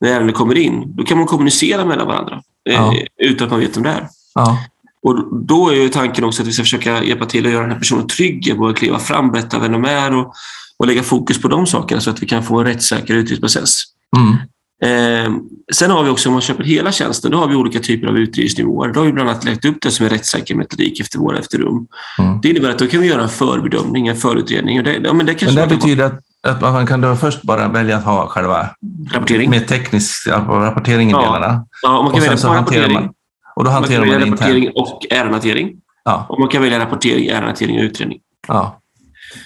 när 0.00 0.12
ärendet 0.12 0.36
kommer 0.36 0.58
in, 0.58 0.84
då 0.86 1.04
kan 1.04 1.18
man 1.18 1.26
kommunicera 1.26 1.84
mellan 1.84 2.06
varandra 2.06 2.42
eh, 2.70 2.74
ja. 2.74 2.94
utan 3.16 3.44
att 3.44 3.50
man 3.50 3.60
vet 3.60 3.76
vem 3.76 3.82
det 3.82 3.90
är. 3.90 4.08
Ja. 4.34 4.58
Och 5.02 5.44
då 5.46 5.68
är 5.68 5.74
ju 5.74 5.88
tanken 5.88 6.24
också 6.24 6.42
att 6.42 6.48
vi 6.48 6.52
ska 6.52 6.62
försöka 6.62 7.04
hjälpa 7.04 7.26
till 7.26 7.46
att 7.46 7.52
göra 7.52 7.62
den 7.62 7.72
här 7.72 7.78
personen 7.78 8.06
trygg, 8.06 8.58
både 8.58 8.74
kliva 8.74 8.98
fram, 8.98 9.30
berätta 9.30 9.58
vem 9.58 9.72
de 9.72 9.84
är 9.84 10.16
och, 10.16 10.34
och 10.78 10.86
lägga 10.86 11.02
fokus 11.02 11.42
på 11.42 11.48
de 11.48 11.66
sakerna 11.66 12.00
så 12.00 12.10
att 12.10 12.22
vi 12.22 12.26
kan 12.26 12.42
få 12.42 12.58
en 12.58 12.66
rättssäker 12.66 13.14
utredningsprocess. 13.14 13.82
Mm. 14.16 14.36
Eh, 14.82 15.32
sen 15.72 15.90
har 15.90 16.02
vi 16.02 16.10
också, 16.10 16.28
om 16.28 16.32
man 16.32 16.42
köper 16.42 16.64
hela 16.64 16.92
tjänsten, 16.92 17.30
då 17.30 17.38
har 17.38 17.48
vi 17.48 17.54
olika 17.54 17.80
typer 17.80 18.08
av 18.08 18.18
utredningsnivåer. 18.18 18.92
Då 18.92 19.00
har 19.00 19.06
vi 19.06 19.12
bland 19.12 19.30
annat 19.30 19.44
lagt 19.44 19.64
upp 19.64 19.76
det 19.80 19.90
som 19.90 20.06
en 20.06 20.10
rättssäker 20.10 20.54
metodik 20.54 21.00
efter 21.00 21.18
våra 21.18 21.38
efter 21.38 21.58
rum. 21.58 21.86
Mm. 22.18 22.40
Det 22.40 22.48
innebär 22.48 22.70
att 22.70 22.78
då 22.78 22.86
kan 22.86 23.00
vi 23.00 23.06
göra 23.06 23.22
en 23.22 23.28
förbedömning, 23.28 24.08
en 24.08 24.16
förutredning. 24.16 24.78
Och 24.78 24.84
det, 24.84 24.92
ja, 25.04 25.12
men 25.12 25.26
det, 25.26 25.42
men 25.42 25.54
det 25.54 25.66
betyder 25.66 26.04
att, 26.04 26.22
att 26.42 26.60
man 26.60 26.86
kan 26.86 27.00
då 27.00 27.16
först 27.16 27.42
bara 27.42 27.68
välja 27.68 27.96
att 27.96 28.04
ha 28.04 28.26
själva 28.26 28.70
rapportering. 29.12 29.50
mer 29.50 29.60
teknisk 29.60 30.26
rapportering 30.26 31.08
i 31.08 31.12
ja. 31.12 31.20
delarna. 31.20 31.66
Ja, 31.82 32.02
man 32.02 32.12
kan 32.12 32.20
välja 32.20 32.36
så 32.36 32.54
rapportering. 32.54 32.92
Man, 32.92 33.10
och 33.56 33.64
då 33.64 33.70
hanterar 33.70 33.98
man, 33.98 34.08
kan 34.08 34.20
man 34.20 34.30
rapportering 34.30 34.70
och 34.74 35.06
ärendehantering. 35.10 35.72
Ja. 36.04 36.26
Och 36.28 36.40
man 36.40 36.48
kan 36.48 36.62
välja 36.62 36.78
rapportering, 36.78 37.26
ärendehantering 37.26 37.78
och 37.78 37.82
utredning. 37.82 38.18
Ja. 38.48 38.80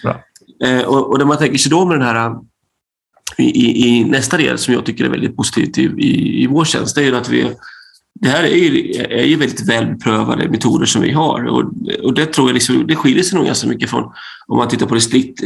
Bra. 0.02 0.20
Eh, 0.64 0.82
och, 0.82 1.10
och 1.10 1.18
när 1.18 1.24
man 1.24 1.38
tänker 1.38 1.58
sig 1.58 1.70
då 1.70 1.84
med 1.84 1.98
den 1.98 2.06
här 2.08 2.34
i, 3.38 3.44
i, 3.44 3.88
i, 3.88 4.04
nästa 4.04 4.36
del 4.36 4.58
som 4.58 4.74
jag 4.74 4.86
tycker 4.86 5.04
är 5.04 5.08
väldigt 5.08 5.36
positivt 5.36 5.78
i, 5.78 5.82
i, 5.82 6.42
i 6.42 6.46
vår 6.46 6.64
tjänst, 6.64 6.94
det 6.94 7.04
är 7.04 7.12
att 7.12 7.28
vi 7.28 7.50
det 8.22 8.28
här 8.28 8.44
är 8.44 8.56
ju, 8.56 8.92
är 8.94 9.24
ju 9.24 9.36
väldigt 9.36 9.68
välbeprövade 9.68 10.48
metoder 10.48 10.86
som 10.86 11.02
vi 11.02 11.12
har 11.12 11.44
och, 11.44 11.64
och 12.02 12.14
det 12.14 12.26
tror 12.26 12.48
jag 12.48 12.54
liksom, 12.54 12.86
det 12.86 12.96
skiljer 12.96 13.22
sig 13.22 13.38
nog 13.38 13.46
ganska 13.46 13.68
mycket 13.68 13.90
från 13.90 14.12
om 14.46 14.56
man 14.56 14.68
tittar 14.68 14.86
på 14.86 14.94
det 14.94 15.00
strikt 15.00 15.42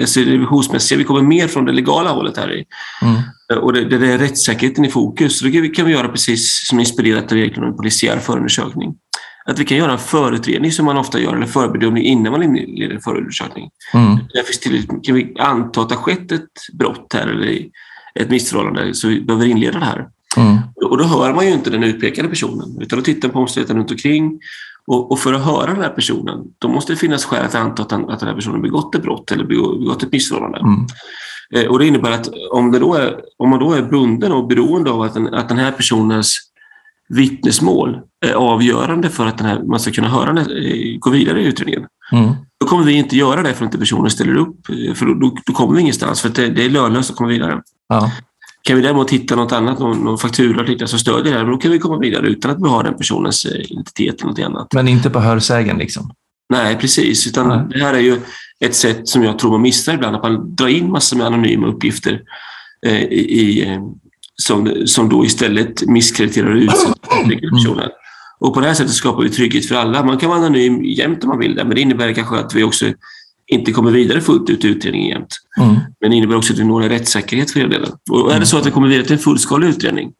alltså 0.00 0.20
revisionsmässiga. 0.20 0.98
Vi 0.98 1.04
kommer 1.04 1.22
mer 1.22 1.48
från 1.48 1.64
det 1.64 1.72
legala 1.72 2.10
hållet 2.10 2.36
här. 2.36 2.52
I. 2.52 2.64
Mm. 3.02 3.62
Och 3.62 3.72
det, 3.72 3.84
det 3.84 4.12
är 4.12 4.18
rättssäkerheten 4.18 4.84
i 4.84 4.90
fokus. 4.90 5.38
Så 5.38 5.44
det 5.44 5.68
kan 5.68 5.86
vi 5.86 5.92
göra 5.92 6.08
precis 6.08 6.66
som 6.68 6.80
inspirerat 6.80 7.32
av 7.32 7.38
egentligen 7.38 7.68
en 7.68 7.76
polisiär 7.76 8.18
förundersökning 8.18 8.94
att 9.44 9.58
vi 9.58 9.64
kan 9.64 9.78
göra 9.78 9.92
en 9.92 9.98
förutredning 9.98 10.72
som 10.72 10.84
man 10.84 10.96
ofta 10.96 11.20
gör, 11.20 11.36
eller 11.36 11.46
förbedömning 11.46 12.04
innan 12.04 12.32
man 12.32 12.42
inleder 12.42 12.94
en 12.94 13.00
förundersökning. 13.00 13.70
Mm. 13.94 14.18
Därför 14.34 15.02
kan 15.02 15.14
vi 15.14 15.34
anta 15.38 15.80
att 15.80 15.88
det 15.88 15.94
har 15.94 16.02
skett 16.02 16.32
ett 16.32 16.50
brott 16.72 17.12
här 17.14 17.26
eller 17.26 17.58
ett 18.14 18.30
missförhållande 18.30 18.94
så 18.94 19.08
vi 19.08 19.20
behöver 19.20 19.46
inleda 19.46 19.78
det 19.78 19.84
här. 19.84 20.08
Mm. 20.36 20.58
Och 20.74 20.98
då 20.98 21.04
hör 21.04 21.34
man 21.34 21.46
ju 21.46 21.52
inte 21.52 21.70
den 21.70 21.84
utpekade 21.84 22.28
personen 22.28 22.78
utan 22.80 22.98
då 22.98 23.04
tittar 23.04 23.28
man 23.28 23.32
på 23.32 23.38
omständigheterna 23.38 23.80
runt 23.80 23.90
omkring. 23.90 24.40
Och, 24.86 25.12
och, 25.12 25.18
för 25.18 25.32
att 25.32 25.44
höra 25.44 25.66
den 25.66 25.82
här 25.82 25.88
personen, 25.88 26.44
då 26.58 26.68
måste 26.68 26.92
det 26.92 26.96
finnas 26.96 27.24
skäl 27.24 27.44
att 27.44 27.54
anta 27.54 27.82
att 27.82 27.92
att 27.92 28.20
den 28.20 28.28
här 28.28 28.34
personen 28.34 28.62
begått 28.62 28.94
ett 28.94 29.02
brott 29.02 29.32
eller 29.32 29.44
begått 29.44 30.02
ett 30.02 30.12
missförhållande. 30.12 30.58
Mm. 30.58 30.86
Eh, 31.54 31.70
och 31.70 31.78
det 31.78 31.86
innebär 31.86 32.10
att 32.10 32.28
om, 32.50 32.72
det 32.72 32.78
då 32.78 32.94
är, 32.94 33.20
om 33.38 33.50
man 33.50 33.58
då 33.58 33.72
är 33.72 33.82
bunden 33.82 34.32
och 34.32 34.46
beroende 34.46 34.90
av 34.90 35.02
att 35.02 35.14
den, 35.14 35.34
att 35.34 35.48
den 35.48 35.58
här 35.58 35.72
personens 35.72 36.51
vittnesmål 37.12 38.00
är 38.26 38.32
avgörande 38.32 39.10
för 39.10 39.26
att 39.26 39.38
den 39.38 39.46
här, 39.46 39.62
man 39.62 39.80
ska 39.80 39.90
kunna 39.92 40.08
höra 40.08 40.32
den, 40.32 40.46
gå 41.00 41.10
vidare 41.10 41.42
i 41.42 41.44
utredningen. 41.44 41.86
Mm. 42.12 42.34
Då 42.60 42.66
kommer 42.66 42.84
vi 42.84 42.92
inte 42.92 43.16
göra 43.16 43.42
det 43.42 43.54
för 43.54 43.64
att 43.64 43.68
inte 43.68 43.78
personen 43.78 44.10
ställer 44.10 44.34
upp, 44.34 44.66
för 44.66 45.06
då, 45.06 45.36
då 45.46 45.52
kommer 45.52 45.74
vi 45.74 45.80
ingenstans, 45.80 46.20
för 46.20 46.28
det, 46.28 46.48
det, 46.48 46.64
är 46.64 46.70
lönlöst 46.70 47.10
att 47.10 47.16
komma 47.16 47.28
vidare. 47.28 47.62
Ja. 47.88 48.12
Kan 48.62 48.76
vi 48.76 48.82
däremot 48.82 49.10
hitta 49.10 49.36
något 49.36 49.52
annat, 49.52 49.78
någon, 49.78 50.04
någon 50.04 50.18
faktura 50.18 50.64
eller 50.64 50.86
som 50.86 50.98
stödjer 50.98 51.32
det 51.32 51.38
här, 51.38 51.46
då 51.46 51.56
kan 51.56 51.70
vi 51.70 51.78
komma 51.78 51.98
vidare 51.98 52.26
utan 52.26 52.50
att 52.50 52.58
vi 52.58 52.68
har 52.68 52.84
den 52.84 52.96
personens 52.96 53.44
eh, 53.44 53.60
identitet 53.60 54.20
eller 54.20 54.30
något 54.30 54.38
annat. 54.38 54.74
Men 54.74 54.88
inte 54.88 55.10
på 55.10 55.20
hörsägen 55.20 55.78
liksom? 55.78 56.10
Nej, 56.52 56.76
precis. 56.76 57.26
Utan 57.26 57.48
Nej. 57.48 57.66
Det 57.70 57.84
här 57.84 57.94
är 57.94 57.98
ju 58.00 58.20
ett 58.64 58.74
sätt 58.74 59.08
som 59.08 59.22
jag 59.22 59.38
tror 59.38 59.50
man 59.50 59.62
missar 59.62 59.94
ibland, 59.94 60.16
att 60.16 60.22
man 60.22 60.54
drar 60.54 60.68
in 60.68 60.90
massor 60.90 61.16
med 61.16 61.26
anonyma 61.26 61.66
uppgifter 61.66 62.22
eh, 62.86 63.02
i, 63.02 63.64
eh, 63.68 63.80
som, 64.42 64.72
som 64.86 65.08
då 65.08 65.24
istället 65.24 65.86
misskrediterar 65.86 66.50
och 66.50 66.56
utsätter 66.56 67.22
mm. 67.24 67.40
personer. 67.50 67.88
Och 68.40 68.54
på 68.54 68.60
det 68.60 68.66
här 68.66 68.74
sättet 68.74 68.92
skapar 68.92 69.22
vi 69.22 69.30
trygghet 69.30 69.66
för 69.66 69.74
alla. 69.74 70.04
Man 70.04 70.18
kan 70.18 70.28
vara 70.28 70.38
anonym 70.38 70.84
jämt 70.84 71.22
om 71.22 71.28
man 71.28 71.38
vill 71.38 71.54
det, 71.54 71.64
men 71.64 71.74
det 71.74 71.80
innebär 71.80 72.12
kanske 72.12 72.36
att 72.36 72.54
vi 72.54 72.64
också 72.64 72.86
inte 73.46 73.72
kommer 73.72 73.90
vidare 73.90 74.20
fullt 74.20 74.50
ut 74.50 74.64
i 74.64 74.68
utredningen 74.68 75.08
jämt. 75.08 75.36
Mm. 75.60 75.74
Men 76.00 76.10
det 76.10 76.16
innebär 76.16 76.36
också 76.36 76.52
att 76.52 76.58
vi 76.58 76.64
når 76.64 76.82
en 76.82 76.88
rättssäkerhet 76.88 77.50
för 77.50 77.60
hela 77.60 77.72
delen. 77.72 77.90
Och 78.10 78.32
är 78.32 78.40
det 78.40 78.46
så 78.46 78.58
att 78.58 78.66
vi 78.66 78.70
kommer 78.70 78.88
vidare 78.88 79.04
till 79.04 79.12
en 79.12 79.18
fullskalig 79.18 79.68
utredning, 79.68 80.12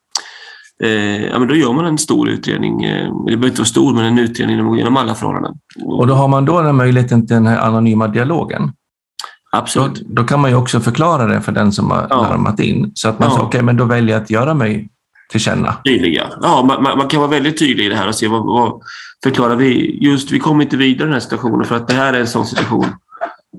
eh, 0.82 1.24
ja, 1.24 1.38
men 1.38 1.48
då 1.48 1.56
gör 1.56 1.72
man 1.72 1.84
en 1.84 1.98
stor 1.98 2.28
utredning. 2.28 2.84
Eh, 2.84 3.14
det 3.26 3.36
behöver 3.36 3.46
inte 3.46 3.60
vara 3.60 3.66
stor, 3.66 3.94
men 3.94 4.04
en 4.04 4.18
utredning 4.18 4.76
genom 4.76 4.96
alla 4.96 5.14
förhållanden. 5.14 5.54
Och 5.84 6.06
då 6.06 6.14
har 6.14 6.28
man 6.28 6.44
då 6.44 6.62
den 6.62 6.76
möjligheten 6.76 7.26
till 7.26 7.34
den 7.34 7.46
här 7.46 7.58
anonyma 7.58 8.08
dialogen? 8.08 8.72
Absolut. 9.56 9.94
Då, 9.94 10.22
då, 10.22 10.24
kan 10.24 10.40
man 10.40 10.50
ju 10.50 10.56
också 10.56 10.80
förklara 10.80 11.26
det 11.26 11.40
för 11.40 11.52
den 11.52 11.72
som 11.72 11.90
har 11.90 12.06
ja. 12.10 12.22
larmat 12.22 12.60
in. 12.60 12.92
Så 12.94 13.08
att 13.08 13.18
man 13.18 13.28
ja. 13.28 13.34
säger, 13.34 13.46
okej, 13.46 13.58
okay, 13.58 13.62
men 13.62 13.76
då 13.76 13.84
väljer 13.84 14.14
jag 14.14 14.22
att 14.22 14.30
göra 14.30 14.54
mig 14.54 14.88
till 15.30 15.40
känna. 15.40 15.76
Tydliga. 15.84 16.26
Ja, 16.42 16.62
man, 16.62 16.98
man, 16.98 17.08
kan 17.08 17.20
vara 17.20 17.30
väldigt 17.30 17.58
tydlig 17.58 17.84
i 17.84 17.88
det 17.88 17.96
här 17.96 18.08
och 18.08 18.14
se 18.14 18.28
vad, 18.28 18.44
vad 18.44 18.80
förklarar 19.22 19.56
vi. 19.56 19.98
Just, 20.00 20.30
vi 20.30 20.38
kommer 20.38 20.64
inte 20.64 20.76
vidare 20.76 21.02
i 21.02 21.04
den 21.04 21.12
här 21.12 21.20
situationen 21.20 21.64
för 21.64 21.76
att 21.76 21.88
det 21.88 21.94
här 21.94 22.12
är 22.12 22.20
en 22.20 22.26
sån 22.26 22.46
situation. 22.46 22.86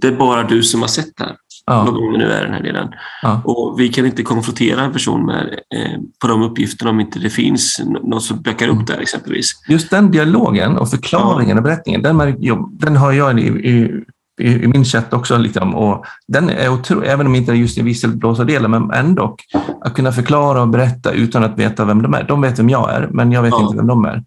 Det 0.02 0.08
är 0.08 0.16
bara 0.16 0.44
du 0.44 0.64
som 0.64 0.82
har 0.82 0.88
sett 0.88 1.18
det 1.18 1.24
här. 1.24 1.36
Ja. 1.66 1.84
Någon 1.84 1.94
gång 1.94 2.18
nu 2.18 2.32
är 2.32 2.44
den 2.44 2.54
här 2.54 2.64
delen. 2.64 2.88
Ja. 3.22 3.42
Och 3.44 3.80
vi 3.80 3.90
kan 3.90 4.06
inte 4.06 4.24
konfrontera 4.24 4.82
en 4.82 4.94
person 4.94 5.26
med, 5.26 5.60
eh, 5.76 6.00
på 6.22 6.28
de 6.28 6.42
uppgifterna 6.42 6.92
om 6.92 7.00
inte 7.00 7.20
det 7.20 7.30
finns 7.30 7.82
något 8.04 8.24
som 8.24 8.42
backar 8.42 8.68
upp 8.68 8.74
mm. 8.74 8.86
där 8.86 8.98
exempelvis. 9.00 9.52
Just 9.68 9.90
den 9.90 10.12
dialogen 10.12 10.78
och 10.78 10.90
förklaringen 10.90 11.50
ja. 11.50 11.58
och 11.58 11.64
berättningen, 11.64 12.02
den, 12.02 12.36
den 12.72 12.96
har 12.96 13.12
jag 13.12 13.40
i, 13.40 13.44
i 13.44 14.04
i, 14.42 14.68
min 14.68 14.86
chatt 14.86 15.14
också. 15.14 15.38
Liksom, 15.38 15.76
och 15.76 16.06
den 16.28 16.50
är 16.50 16.70
otrolig, 16.70 17.10
även 17.10 17.28
om 17.28 17.36
inte 17.36 17.52
är 17.52 17.56
just 17.56 17.78
i 17.78 17.82
visselblåsardelen, 17.82 18.72
men 18.72 18.92
ändå. 18.92 19.36
Att 19.82 19.94
kunna 19.94 20.12
förklara 20.12 20.62
och 20.62 20.68
berätta 20.68 21.12
utan 21.12 21.44
att 21.44 21.60
veta 21.60 21.86
vem 21.86 22.02
de 22.02 22.14
är. 22.14 22.24
De 22.24 22.42
vet 22.42 22.60
vem 22.60 22.70
jag 22.70 22.94
är, 22.94 23.10
men 23.12 23.32
jag 23.32 23.42
vet 23.42 23.52
ja. 23.52 23.62
inte 23.62 23.78
vem 23.78 23.88
de 23.88 24.06
är. 24.06 24.24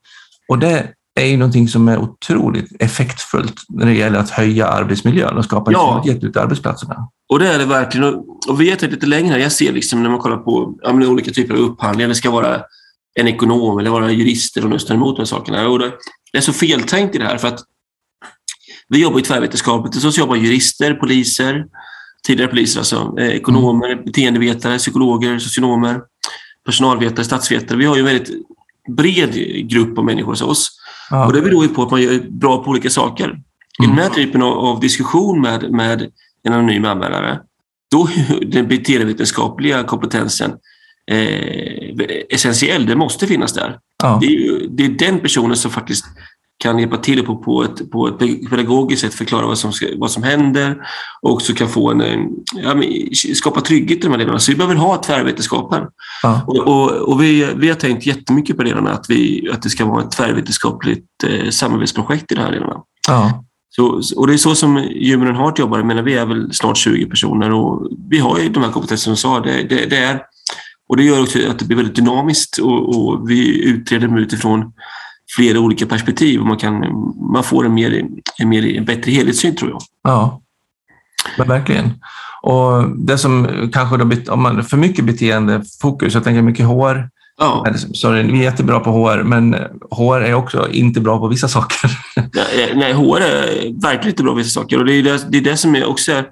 Och 0.49 0.59
det 0.59 0.87
är 1.21 1.27
ju 1.27 1.37
någonting 1.37 1.69
som 1.69 1.89
är 1.89 1.99
otroligt 1.99 2.83
effektfullt 2.83 3.63
när 3.69 3.87
det 3.87 3.95
gäller 3.95 4.19
att 4.19 4.31
höja 4.31 4.67
arbetsmiljön 4.67 5.37
och 5.37 5.45
skapa 5.45 5.73
ja. 5.73 6.01
trygghet 6.03 6.25
ute 6.25 6.43
arbetsplatserna. 6.43 7.09
Och 7.29 7.39
det 7.39 7.49
är 7.49 7.59
det 7.59 7.65
verkligen. 7.65 8.15
Och 8.49 8.61
vi 8.61 8.77
tagit 8.77 8.95
lite 8.95 9.07
längre. 9.07 9.43
Jag 9.43 9.53
ser 9.53 9.73
liksom 9.73 10.03
när 10.03 10.11
man 10.11 10.19
kollar 10.19 10.37
på 10.37 10.75
ja, 10.83 10.93
olika 10.93 11.31
typer 11.31 11.55
av 11.55 11.61
upphandlingar, 11.61 12.09
det 12.09 12.15
ska 12.15 12.31
vara 12.31 12.61
en 13.21 13.29
ekonom 13.29 13.79
eller 13.79 13.91
vara 13.91 14.11
jurister 14.11 14.73
och 14.73 14.81
står 14.81 14.95
emot 14.95 15.17
de 15.17 15.27
sakerna. 15.27 15.69
Och 15.69 15.79
det, 15.79 15.93
det 16.33 16.39
är 16.39 16.43
så 16.43 16.53
feltänkt 16.53 17.15
i 17.15 17.19
det 17.19 17.25
här 17.25 17.39
för 17.39 17.49
att 17.49 17.61
vi 18.89 19.03
jobbar 19.03 19.19
ju 19.19 19.25
tvärvetenskapligt. 19.25 20.03
Så 20.03 20.21
jobbar 20.21 20.37
jurister, 20.37 20.95
poliser, 20.95 21.67
tidigare 22.27 22.51
poliser 22.51 22.81
alltså, 22.81 23.15
eh, 23.19 23.29
ekonomer, 23.29 23.93
mm. 23.93 24.05
beteendevetare, 24.05 24.79
psykologer, 24.79 25.39
socionomer, 25.39 26.01
personalvetare, 26.67 27.25
statsvetare. 27.25 27.79
Vi 27.79 27.85
har 27.85 27.97
ju 27.97 28.01
en 28.01 28.07
väldigt 28.07 28.31
bred 28.97 29.35
grupp 29.69 29.99
av 29.99 30.05
människor 30.05 30.33
hos 30.33 30.43
oss. 30.43 30.71
Ja. 31.11 31.27
Och 31.27 31.33
det 31.33 31.41
beror 31.41 31.65
ju 31.65 31.69
på 31.69 31.83
att 31.83 31.91
man 31.91 32.01
är 32.01 32.31
bra 32.31 32.65
på 32.65 32.71
olika 32.71 32.91
saker. 32.91 33.25
Mm. 33.25 33.43
I 33.83 33.87
den 33.87 33.99
här 33.99 34.11
typen 34.11 34.43
av, 34.43 34.53
av 34.53 34.81
diskussion 34.81 35.41
med, 35.41 35.71
med 35.71 36.11
en 36.43 36.53
anonym 36.53 36.85
anmälare, 36.85 37.41
då 37.91 38.09
är 38.09 38.45
den 38.45 38.69
beteendevetenskapliga 38.69 39.85
kompetensen 39.85 40.53
eh, 41.11 41.95
essentiell. 42.31 42.87
Den 42.87 42.99
måste 42.99 43.27
finnas 43.27 43.53
där. 43.53 43.79
Ja. 44.03 44.19
Det, 44.21 44.27
är, 44.27 44.69
det 44.69 44.85
är 44.85 44.89
den 44.89 45.21
personen 45.21 45.57
som 45.57 45.71
faktiskt 45.71 46.05
kan 46.59 46.79
hjälpa 46.79 46.97
till 46.97 47.27
på, 47.27 47.37
på, 47.37 47.65
ett, 47.65 47.91
på 47.91 48.09
ett 48.09 48.19
pedagogiskt 48.51 49.03
sätt 49.03 49.15
förklara 49.15 49.47
vad 49.47 49.59
som, 49.59 49.73
vad 49.97 50.11
som 50.11 50.23
händer 50.23 50.77
och 51.23 51.33
också 51.33 51.53
kan 51.53 51.69
få 51.69 51.91
en, 51.91 52.29
ja, 52.55 52.83
skapa 53.35 53.61
trygghet 53.61 53.99
i 53.99 54.01
de 54.01 54.11
här 54.11 54.19
delarna. 54.19 54.39
Så 54.39 54.53
vi 54.53 54.57
behöver 54.57 54.75
ha 54.75 55.03
tvärvetenskapen. 55.03 55.83
Ja. 56.23 56.41
Och, 56.47 56.59
och, 56.59 56.91
och, 56.91 57.23
vi, 57.23 57.49
vi 57.57 57.69
har 57.69 57.75
tänkt 57.75 58.07
jättemycket 58.07 58.57
på 58.57 58.63
det 58.63 58.77
att, 58.77 59.11
vi, 59.11 59.49
att 59.53 59.63
det 59.63 59.71
ska 59.71 59.85
vara 59.85 60.03
ett 60.03 60.11
tvärvetenskapligt 60.11 61.25
eh, 61.25 61.51
samarbetsprojekt 61.51 62.33
i 62.33 62.35
de 62.35 62.41
här 62.41 62.53
delarna. 62.53 62.77
Ja. 63.09 63.45
Så, 63.69 64.03
och 64.17 64.27
det 64.27 64.33
är 64.33 64.37
så 64.37 64.55
som 64.55 64.77
Human 64.77 65.37
Heart 65.37 65.59
jobbar. 65.59 65.79
Jag 65.79 65.87
menar, 65.87 66.03
vi 66.03 66.15
är 66.15 66.27
väl 66.27 66.53
snart 66.53 66.77
20 66.77 67.07
personer 67.07 67.53
och 67.53 67.89
vi 68.11 68.19
har 68.19 68.39
ju 68.39 68.49
de 68.49 68.63
här 68.63 68.71
kompetenserna 68.71 69.17
som 69.17 69.33
du 69.33 69.37
sa. 69.37 69.51
Det, 69.51 69.63
det, 69.63 69.87
det, 69.87 69.97
är, 69.97 70.23
och 70.89 70.97
det 70.97 71.03
gör 71.03 71.23
också 71.23 71.39
att 71.51 71.59
det 71.59 71.65
blir 71.65 71.77
väldigt 71.77 71.97
dynamiskt 71.97 72.59
och, 72.59 72.97
och 72.97 73.31
vi 73.31 73.65
utreder 73.65 74.19
utifrån 74.19 74.73
flera 75.37 75.61
olika 75.61 75.87
perspektiv 75.87 76.41
och 76.41 76.47
man, 76.47 76.57
kan, 76.57 76.75
man 77.33 77.45
får 77.45 77.67
en, 77.67 77.75
mer, 77.75 78.07
en, 78.39 78.49
mer, 78.49 78.77
en 78.77 78.85
bättre 78.85 79.13
helhetssyn 79.13 79.57
tror 79.57 79.71
jag. 79.71 79.83
Ja, 80.03 80.41
men 81.39 81.49
verkligen. 81.49 81.91
Och 82.43 82.91
det 82.99 83.19
som 83.19 83.49
kanske 83.73 83.97
då, 83.97 84.33
om 84.33 84.43
man 84.43 84.65
för 84.65 84.77
mycket 84.77 85.05
beteendefokus, 85.05 86.15
jag 86.15 86.25
tänker 86.25 86.43
mycket 86.43 86.67
HR, 86.67 87.09
Ja. 87.39 87.67
Sorry, 87.95 88.23
vi 88.23 88.39
är 88.39 88.43
jättebra 88.43 88.81
på 88.81 88.91
HR, 88.91 89.23
men 89.23 89.55
HR 89.91 90.21
är 90.21 90.35
också 90.35 90.71
inte 90.71 91.01
bra 91.01 91.19
på 91.19 91.29
vissa 91.29 91.49
saker. 91.49 91.91
Nej, 92.75 92.93
HR 92.93 93.21
är 93.21 93.83
verkligen 93.83 94.09
inte 94.09 94.23
bra 94.23 94.33
på 94.33 94.39
vissa 94.39 94.61
saker 94.61 94.79
och 94.79 94.85
det 94.85 94.93
är 94.93 95.03
det, 95.03 95.27
det, 95.29 95.39
är 95.39 95.43
det 95.43 95.57
som 95.57 95.77
är 95.77 95.87
också 95.87 96.25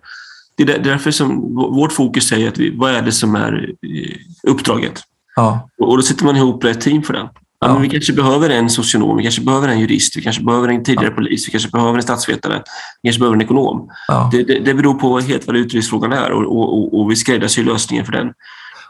det 0.56 0.62
är 0.62 0.78
därför 0.78 1.10
som 1.10 1.54
vårt 1.54 1.92
fokus 1.92 2.28
säger 2.28 2.48
att 2.48 2.58
vi, 2.58 2.76
vad 2.76 2.90
är 2.90 3.02
det 3.02 3.12
som 3.12 3.34
är 3.34 3.74
eh, 3.82 4.50
uppdraget? 4.50 5.02
Ja. 5.36 5.68
Och 5.78 5.96
då 5.96 6.02
sätter 6.02 6.24
man 6.24 6.36
ihop 6.36 6.64
ett 6.64 6.80
team 6.80 7.02
för 7.02 7.12
det. 7.12 7.30
Ja. 7.60 7.72
men 7.72 7.82
vi 7.82 7.88
kanske 7.88 8.12
behöver 8.12 8.50
en 8.50 8.70
socionom, 8.70 9.16
vi 9.16 9.22
kanske 9.22 9.42
behöver 9.42 9.68
en 9.68 9.80
jurist, 9.80 10.16
vi 10.16 10.22
kanske 10.22 10.42
behöver 10.42 10.68
en 10.68 10.84
tidigare 10.84 11.08
ja. 11.08 11.14
polis, 11.14 11.48
vi 11.48 11.50
kanske 11.50 11.70
behöver 11.70 11.96
en 11.96 12.02
statsvetare, 12.02 12.62
vi 13.02 13.08
kanske 13.08 13.20
behöver 13.20 13.36
en 13.36 13.42
ekonom. 13.42 13.88
Ja. 14.08 14.28
Det, 14.32 14.42
det, 14.42 14.58
det 14.58 14.74
beror 14.74 14.94
på 14.94 15.20
helt 15.20 15.46
vad 15.46 15.56
utredningsfrågan 15.56 16.12
är 16.12 16.32
och, 16.32 16.58
och, 16.58 17.00
och, 17.00 17.10
vi 17.10 17.16
skräddarsyr 17.16 17.64
lösningen 17.64 18.04
för 18.04 18.12
den. 18.12 18.32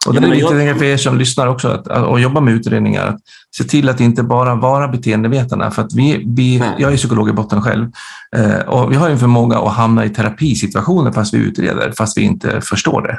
Och 0.06 0.14
det 0.14 0.26
är 0.26 0.30
viktigt 0.30 0.78
för 0.78 0.84
er 0.84 0.96
som 0.96 1.18
lyssnar 1.18 1.46
också 1.46 1.68
att, 1.68 1.86
och 1.86 2.20
jobbar 2.20 2.40
med 2.40 2.54
utredningar, 2.54 3.06
att 3.06 3.20
se 3.56 3.64
till 3.64 3.88
att 3.88 4.00
inte 4.00 4.22
bara 4.22 4.54
vara 4.54 4.88
beteendevetarna. 4.88 5.70
För 5.70 5.82
att 5.82 5.94
vi, 5.94 6.24
vi, 6.26 6.62
jag 6.78 6.92
är 6.92 6.96
psykolog 6.96 7.28
i 7.28 7.32
botten 7.32 7.62
själv 7.62 7.90
eh, 8.36 8.60
och 8.60 8.92
vi 8.92 8.96
har 8.96 9.10
en 9.10 9.18
förmåga 9.18 9.58
att 9.58 9.74
hamna 9.74 10.04
i 10.04 10.08
terapisituationer 10.08 11.12
fast 11.12 11.34
vi 11.34 11.38
utreder, 11.38 11.92
fast 11.98 12.18
vi 12.18 12.22
inte 12.22 12.60
förstår 12.60 13.02
det. 13.02 13.18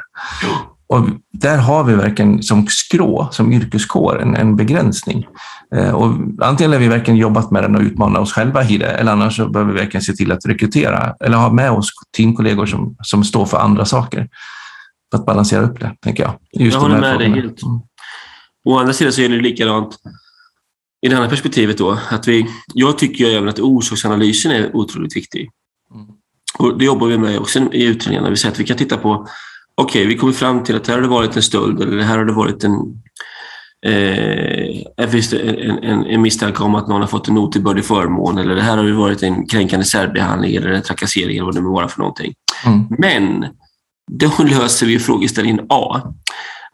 Och 0.88 1.08
där 1.32 1.58
har 1.58 1.84
vi 1.84 1.94
verkligen 1.94 2.42
som 2.42 2.66
skrå, 2.66 3.28
som 3.32 3.52
yrkeskår, 3.52 4.22
en, 4.22 4.36
en 4.36 4.56
begränsning. 4.56 5.26
Eh, 5.74 5.90
och 5.90 6.12
antingen 6.40 6.72
har 6.72 6.78
vi 6.78 6.88
verkligen 6.88 7.18
jobbat 7.18 7.50
med 7.50 7.62
den 7.62 7.76
och 7.76 7.82
utmanat 7.82 8.22
oss 8.22 8.32
själva 8.32 8.64
i 8.64 8.78
det, 8.78 8.86
eller 8.86 9.12
annars 9.12 9.36
så 9.36 9.48
behöver 9.48 9.72
vi 9.72 9.78
verkligen 9.78 10.02
se 10.02 10.12
till 10.12 10.32
att 10.32 10.46
rekrytera 10.46 11.14
eller 11.20 11.36
ha 11.36 11.52
med 11.52 11.70
oss 11.70 11.90
teamkollegor 12.16 12.66
som, 12.66 12.96
som 13.02 13.24
står 13.24 13.46
för 13.46 13.58
andra 13.58 13.84
saker. 13.84 14.28
För 15.10 15.18
att 15.18 15.26
balansera 15.26 15.62
upp 15.62 15.80
det, 15.80 15.96
tänker 16.02 16.22
jag. 16.22 16.64
Just 16.64 16.74
jag 16.74 16.80
håller 16.80 17.00
med 17.00 17.18
dig 17.18 17.30
helt. 17.30 17.62
Mm. 17.62 17.80
Å 18.64 18.78
andra 18.78 18.92
sidan 18.92 19.12
så 19.12 19.20
är 19.20 19.28
det 19.28 19.36
likadant 19.36 19.96
i 21.06 21.08
det 21.08 21.16
andra 21.16 21.28
perspektivet 21.28 21.78
då. 21.78 21.98
Att 22.10 22.28
vi, 22.28 22.46
jag 22.74 22.98
tycker 22.98 23.24
ju 23.24 23.30
även 23.30 23.48
att 23.48 23.58
orsaksanalysen 23.58 24.52
är 24.52 24.76
otroligt 24.76 25.16
viktig. 25.16 25.50
Mm. 25.94 26.06
Och 26.58 26.78
det 26.78 26.84
jobbar 26.84 27.06
vi 27.06 27.18
med 27.18 27.38
också 27.38 27.58
i 27.72 27.84
utredningarna. 27.84 28.30
Vi 28.30 28.36
säger 28.36 28.52
att 28.52 28.60
vi 28.60 28.64
kan 28.64 28.76
titta 28.76 28.96
på, 28.96 29.26
okej, 29.76 30.00
okay, 30.00 30.06
vi 30.06 30.18
kommer 30.18 30.32
fram 30.32 30.64
till 30.64 30.76
att 30.76 30.86
här 30.86 30.94
har 30.94 31.02
det 31.02 31.08
varit 31.08 31.36
en 31.36 31.42
stöld 31.42 31.80
eller 31.80 32.02
här 32.02 32.18
har 32.18 32.24
det 32.24 32.32
varit 32.32 32.64
en 32.64 32.72
eh, 33.86 35.08
finns 35.08 35.30
det 35.30 35.38
en, 35.38 35.78
en, 35.78 36.06
en 36.06 36.22
misstanke 36.22 36.62
om 36.62 36.74
att 36.74 36.88
någon 36.88 37.00
har 37.00 37.08
fått 37.08 37.28
en 37.28 37.38
otillbörlig 37.38 37.84
förmån 37.84 38.38
eller 38.38 38.54
det 38.54 38.62
här 38.62 38.76
har 38.76 38.84
det 38.84 38.92
varit 38.92 39.22
en 39.22 39.46
kränkande 39.46 39.86
särbehandling 39.86 40.56
eller 40.56 40.70
en 40.70 40.82
trakassering 40.82 41.36
eller 41.36 41.44
vad 41.44 41.54
det 41.54 41.60
må 41.60 41.72
vara 41.72 41.88
för 41.88 41.98
någonting. 41.98 42.34
Mm. 42.66 42.86
Men 42.98 43.46
då 44.12 44.30
löser 44.44 44.86
vi 44.86 44.98
frågeställningen 44.98 45.66
A. 45.68 46.00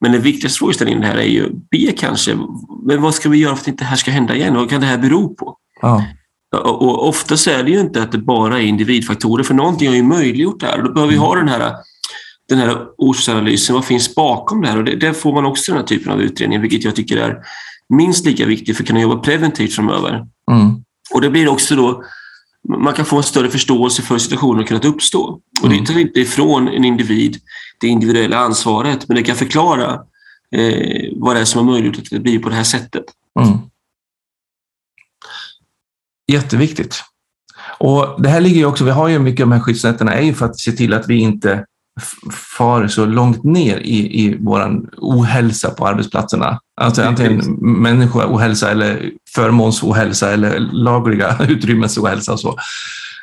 Men 0.01 0.12
den 0.12 0.23
viktigaste 0.23 0.59
frågeställningen 0.59 1.03
här 1.03 1.17
är 1.17 1.29
ju 1.29 1.49
B 1.71 1.93
kanske. 1.97 2.38
Men 2.87 3.03
vad 3.03 3.15
ska 3.15 3.29
vi 3.29 3.38
göra 3.38 3.57
för 3.57 3.62
att 3.62 3.69
inte 3.69 3.85
det 3.85 3.88
här 3.88 3.97
ska 3.97 4.11
hända 4.11 4.35
igen? 4.35 4.55
Vad 4.55 4.71
kan 4.71 4.81
det 4.81 4.87
här 4.87 4.99
bero 4.99 5.35
på? 5.35 5.57
Ja. 5.81 6.05
Och 6.57 7.09
ofta 7.09 7.37
så 7.37 7.51
är 7.51 7.62
det 7.62 7.71
ju 7.71 7.81
inte 7.81 8.03
att 8.03 8.12
det 8.12 8.19
bara 8.19 8.59
är 8.59 8.62
individfaktorer, 8.62 9.45
för 9.45 9.55
någonting 9.55 9.88
har 9.88 9.95
ju 9.95 10.03
möjliggjort 10.03 10.61
det 10.61 10.67
här. 10.67 10.83
Då 10.83 10.93
behöver 10.93 11.12
vi 11.12 11.19
ha 11.19 11.35
den 11.35 11.49
här, 11.49 11.73
den 12.53 12.69
här 12.69 12.87
orsaksanalysen. 12.99 13.75
Vad 13.75 13.85
finns 13.85 14.15
bakom 14.15 14.61
det 14.61 14.69
här? 14.69 14.79
Och 14.79 14.85
det, 14.85 14.97
där 14.97 15.12
får 15.12 15.33
man 15.33 15.47
också 15.47 15.73
den 15.73 15.81
här 15.81 15.87
typen 15.87 16.12
av 16.12 16.21
utredning, 16.21 16.61
vilket 16.61 16.85
jag 16.85 16.97
tycker 16.97 17.17
är 17.17 17.38
minst 17.88 18.25
lika 18.25 18.47
viktigt 18.47 18.77
för 18.77 18.83
att 18.83 18.88
kunna 18.88 19.01
jobba 19.01 19.17
preventivt 19.17 19.75
framöver. 19.75 20.27
Mm. 20.51 20.85
Och 21.15 21.21
det 21.21 21.31
blir 21.31 21.49
också 21.49 21.77
då 21.77 22.03
man 22.69 22.95
kan 22.95 23.05
få 23.05 23.17
en 23.17 23.23
större 23.23 23.51
förståelse 23.51 24.03
för 24.03 24.19
situationen 24.19 24.59
som 24.59 24.67
kunnat 24.67 24.85
uppstå. 24.85 25.41
Och 25.62 25.69
det 25.69 25.75
mm. 25.75 25.85
tar 25.85 25.99
inte 25.99 26.21
ifrån 26.21 26.69
en 26.69 26.85
individ 26.85 27.41
det 27.81 27.88
individuella 27.88 28.37
ansvaret, 28.37 29.09
men 29.09 29.17
det 29.17 29.23
kan 29.23 29.37
förklara 29.37 29.93
eh, 30.57 31.11
vad 31.17 31.37
det 31.37 31.41
är 31.41 31.45
som 31.45 31.67
har 31.67 31.73
möjliggjort 31.73 31.99
att 31.99 32.11
det 32.11 32.21
blir 32.21 32.38
på 32.38 32.49
det 32.49 32.55
här 32.55 32.65
sättet. 32.65 33.05
Mm. 33.41 33.59
Jätteviktigt. 36.33 37.03
Och 37.79 38.23
det 38.23 38.29
här 38.29 38.41
ligger 38.41 38.57
ju 38.57 38.67
också, 38.67 38.85
vi 38.85 38.91
har 38.91 39.09
ju 39.09 39.19
mycket 39.19 39.45
av 39.45 39.51
de 39.51 39.55
här 39.57 39.62
skyddsnätterna 39.62 40.12
är 40.12 40.23
ju 40.23 40.35
för 40.35 40.47
att 40.47 40.59
se 40.59 40.73
till 40.73 40.95
att 40.95 41.09
vi 41.09 41.21
inte 41.21 41.67
far 42.59 42.89
så 42.89 43.07
långt 43.07 43.45
ner 43.45 43.79
i, 43.79 44.25
i 44.25 44.37
vår 44.41 44.81
ohälsa 44.99 45.71
på 45.71 45.87
arbetsplatserna. 45.87 46.61
Alltså 46.81 47.03
antingen 47.03 47.39
människoohälsa 47.83 48.71
eller 48.71 49.11
förmånsohälsa 49.35 50.33
eller 50.33 50.59
lagliga 50.59 51.37
utrymmesohälsa 51.49 52.33
och 52.33 52.41
så. 52.41 52.57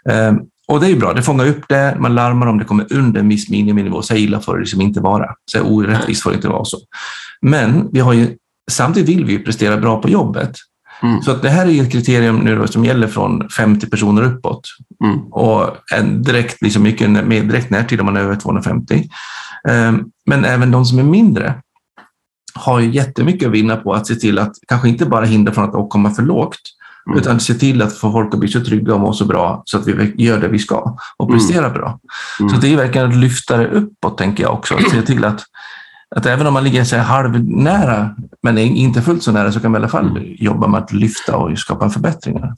Um, 0.10 0.42
och 0.68 0.80
det 0.80 0.86
är 0.86 0.90
ju 0.90 1.00
bra, 1.00 1.14
det 1.14 1.22
fångar 1.22 1.48
upp 1.48 1.64
det, 1.70 1.98
man 2.00 2.16
larmar 2.16 2.48
om 2.48 2.58
det 2.58 2.66
kommer 2.66 2.94
under 2.94 3.20
en 3.20 3.30
viss 3.30 3.50
miniminivå. 3.50 4.02
Så 4.02 4.16
illa 4.16 4.40
får 4.40 4.54
det 4.54 4.60
liksom 4.60 4.82
inte 4.82 5.00
vara. 5.00 5.30
Så 5.52 5.62
orättvist 5.62 6.24
får 6.24 6.30
det 6.30 6.36
inte 6.36 6.48
vara 6.48 6.66
så. 6.66 6.78
Men 7.42 7.90
vi 7.92 8.00
har 8.00 8.14
ju, 8.14 8.36
samtidigt 8.72 9.10
vill 9.10 9.26
vi 9.26 9.34
ju 9.34 9.40
prestera 9.40 9.78
bra 9.78 10.02
på 10.02 10.10
jobbet. 10.10 10.52
Mm. 11.04 11.22
Så 11.22 11.32
att 11.32 11.42
det 11.42 11.50
här 11.50 11.68
är 11.68 11.84
ett 11.84 11.92
kriterium 11.92 12.38
nu 12.38 12.56
då, 12.56 12.68
som 12.68 12.86
gäller 12.86 13.08
från 13.08 13.50
50 13.50 13.90
personer 13.90 14.24
uppåt. 14.24 14.62
Mm. 15.04 15.20
Och 15.20 15.78
en 15.96 16.24
direkt, 16.24 16.62
liksom 16.62 16.84
mycket 16.84 17.10
med 17.10 17.48
direkt 17.48 17.70
närtid 17.70 18.00
om 18.00 18.06
man 18.06 18.18
är 18.18 18.22
över 18.22 18.36
250. 18.36 19.10
Ehm, 19.70 20.06
men 20.26 20.46
även 20.46 20.72
de 20.72 20.86
som 20.86 21.00
är 21.00 21.04
mindre 21.04 21.54
har 22.54 22.80
ju 22.80 22.92
jättemycket 22.92 23.48
att 23.48 23.54
vinna 23.54 23.76
på 23.76 23.94
att 23.94 24.08
se 24.08 24.16
till 24.16 24.40
att 24.40 24.52
kanske 24.68 24.90
inte 24.90 25.06
bara 25.06 25.26
hindra 25.26 25.54
från 25.54 25.84
att 25.84 25.90
komma 25.90 26.12
för 26.12 26.24
lågt, 26.24 26.60
mm. 27.08 27.20
utan 27.20 27.40
se 27.40 27.54
till 27.54 27.82
att 27.82 27.94
få 27.94 28.12
folk 28.12 28.34
att 28.34 28.40
bli 28.40 28.50
så 28.50 28.64
trygga 28.64 28.94
och 28.94 29.00
må 29.00 29.14
så 29.14 29.26
bra 29.26 29.62
så 29.66 29.78
att 29.78 29.88
vi 29.88 30.14
gör 30.24 30.40
det 30.40 30.48
vi 30.48 30.60
ska 30.60 30.98
och 31.18 31.30
mm. 31.30 31.40
presterar 31.40 31.70
bra. 31.70 32.00
Mm. 32.40 32.50
Så 32.50 32.62
det 32.62 32.74
är 32.74 32.78
verkligen 32.78 33.10
att 33.10 33.16
lyfta 33.16 33.58
det 33.58 33.68
uppåt, 33.68 34.18
tänker 34.18 34.44
jag 34.44 34.54
också. 34.54 34.76
Att 34.76 34.92
se 34.92 35.02
till 35.02 35.26
att 35.26 35.42
att 36.16 36.26
även 36.26 36.48
om 36.48 36.54
man 36.54 36.64
ligger 36.64 36.84
så 36.84 36.98
halvnära, 36.98 38.16
men 38.44 38.58
inte 38.58 39.02
fullt 39.02 39.24
så 39.24 39.32
nära, 39.32 39.52
så 39.52 39.60
kan 39.60 39.72
man 39.72 39.82
i 39.82 39.84
alla 39.84 39.92
fall 39.92 40.08
mm. 40.08 40.36
jobba 40.40 40.68
med 40.68 40.84
att 40.84 40.94
lyfta 40.94 41.38
och 41.38 41.60
skapa 41.60 41.90
förbättringar. 41.90 42.56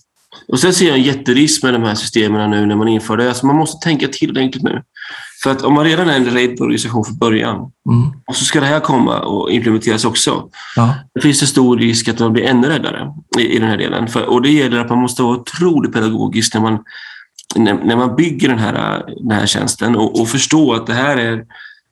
Och 0.47 0.59
sen 0.59 0.73
ser 0.73 0.87
jag 0.87 0.97
en 0.97 1.03
jätterisk 1.03 1.63
med 1.63 1.73
de 1.73 1.83
här 1.83 1.95
systemen 1.95 2.49
nu 2.49 2.65
när 2.65 2.75
man 2.75 2.87
inför 2.87 3.17
det. 3.17 3.27
Alltså 3.27 3.45
man 3.45 3.55
måste 3.55 3.85
tänka 3.85 4.07
tillräckligt 4.07 4.63
nu. 4.63 4.83
För 5.43 5.51
att 5.51 5.61
om 5.61 5.73
man 5.73 5.85
redan 5.85 6.09
är 6.09 6.15
en 6.15 6.25
rädd 6.25 6.61
organisation 6.61 7.05
från 7.05 7.17
början 7.17 7.55
mm. 7.55 8.13
och 8.27 8.35
så 8.35 8.45
ska 8.45 8.59
det 8.59 8.65
här 8.65 8.79
komma 8.79 9.19
och 9.19 9.51
implementeras 9.51 10.05
också. 10.05 10.49
Ja. 10.75 10.95
Då 11.15 11.21
finns 11.21 11.39
det 11.39 11.47
stor 11.47 11.77
risk 11.77 12.07
att 12.07 12.19
man 12.19 12.33
blir 12.33 12.43
ännu 12.43 12.67
räddare 12.67 13.13
i, 13.39 13.41
i 13.41 13.59
den 13.59 13.69
här 13.69 13.77
delen. 13.77 14.07
För, 14.07 14.29
och 14.29 14.41
det 14.41 14.49
gäller 14.49 14.79
att 14.79 14.89
man 14.89 14.99
måste 14.99 15.23
vara 15.23 15.37
otroligt 15.37 15.93
pedagogisk 15.93 16.53
när 16.53 16.61
man, 16.61 16.79
när, 17.55 17.73
när 17.73 17.95
man 17.95 18.15
bygger 18.15 18.49
den 18.49 18.59
här, 18.59 19.03
den 19.21 19.31
här 19.31 19.45
tjänsten 19.45 19.95
och, 19.95 20.21
och 20.21 20.27
förstå 20.27 20.73
att 20.73 20.87
det 20.87 20.93
här 20.93 21.17
är 21.17 21.43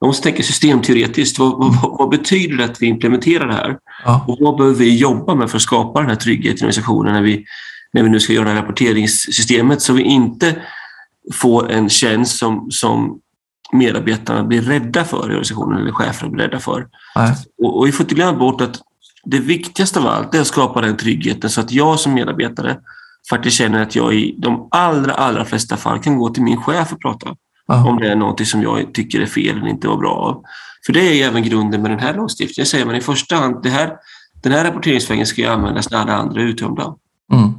man 0.01 0.07
måste 0.07 0.23
tänka 0.23 0.43
systemteoretiskt. 0.43 1.39
Vad, 1.39 1.57
vad, 1.57 1.97
vad, 1.99 2.09
betyder 2.09 2.57
det 2.57 2.65
att 2.65 2.81
vi 2.81 2.87
implementerar 2.87 3.47
det 3.47 3.53
här? 3.53 3.77
Ja. 4.05 4.25
Och 4.27 4.37
vad 4.39 4.57
behöver 4.57 4.77
vi 4.77 4.97
jobba 4.97 5.35
med 5.35 5.49
för 5.49 5.57
att 5.57 5.61
skapa 5.61 5.99
den 5.99 6.09
här 6.09 6.15
tryggheten 6.15 6.57
i 6.57 6.61
organisationen 6.61 7.13
när 7.13 7.21
vi, 7.21 7.45
när 7.93 8.03
vi 8.03 8.09
nu 8.09 8.19
ska 8.19 8.33
göra 8.33 8.45
det 8.45 8.51
här 8.51 8.61
rapporteringssystemet 8.61 9.81
så 9.81 9.93
vi 9.93 10.03
inte 10.03 10.55
får 11.33 11.71
en 11.71 11.89
tjänst 11.89 12.37
som, 12.37 12.71
som 12.71 13.19
medarbetarna 13.71 14.43
blir 14.43 14.61
rädda 14.61 15.03
för 15.03 15.17
i 15.17 15.23
organisationen 15.23 15.81
eller 15.81 15.91
cheferna 15.91 16.31
blir 16.31 16.43
rädda 16.43 16.59
för. 16.59 16.87
Och, 17.61 17.79
och 17.79 17.87
vi 17.87 17.91
får 17.91 18.03
inte 18.03 18.15
glömma 18.15 18.39
bort 18.39 18.61
att 18.61 18.81
det 19.23 19.39
viktigaste 19.39 19.99
av 19.99 20.07
allt 20.07 20.35
är 20.35 20.41
att 20.41 20.47
skapa 20.47 20.81
den 20.81 20.97
tryggheten 20.97 21.49
så 21.49 21.61
att 21.61 21.71
jag 21.71 21.99
som 21.99 22.13
medarbetare 22.13 22.77
faktiskt 23.29 23.57
känner 23.57 23.81
att 23.81 23.95
jag 23.95 24.13
i 24.13 24.35
de 24.37 24.67
allra, 24.71 25.13
allra 25.13 25.45
flesta 25.45 25.77
fall 25.77 25.99
kan 25.99 26.17
gå 26.17 26.29
till 26.29 26.43
min 26.43 26.57
chef 26.57 26.93
och 26.93 27.01
prata. 27.01 27.35
Aha. 27.69 27.89
Om 27.89 27.99
det 27.99 28.11
är 28.11 28.15
något 28.15 28.47
som 28.47 28.61
jag 28.61 28.93
tycker 28.93 29.21
är 29.21 29.25
fel 29.25 29.57
eller 29.57 29.67
inte 29.67 29.87
var 29.87 29.97
bra 29.97 30.11
av. 30.11 30.43
För 30.85 30.93
det 30.93 30.99
är 30.99 31.27
även 31.27 31.43
grunden 31.43 31.81
med 31.81 31.91
den 31.91 31.99
här 31.99 32.13
lagstiftningen. 32.13 32.65
Säger 32.65 32.85
man 32.85 32.95
i 32.95 33.01
första 33.01 33.35
hand, 33.35 33.63
det 33.63 33.69
här, 33.69 33.95
den 34.41 34.51
här 34.51 34.63
rapporteringsvägen 34.63 35.25
ska 35.25 35.41
ju 35.41 35.47
användas 35.47 35.91
när 35.91 35.97
alla 35.97 36.13
andra 36.13 36.41
är 36.41 36.45
uttömda. 36.45 36.95
Mm. 37.33 37.53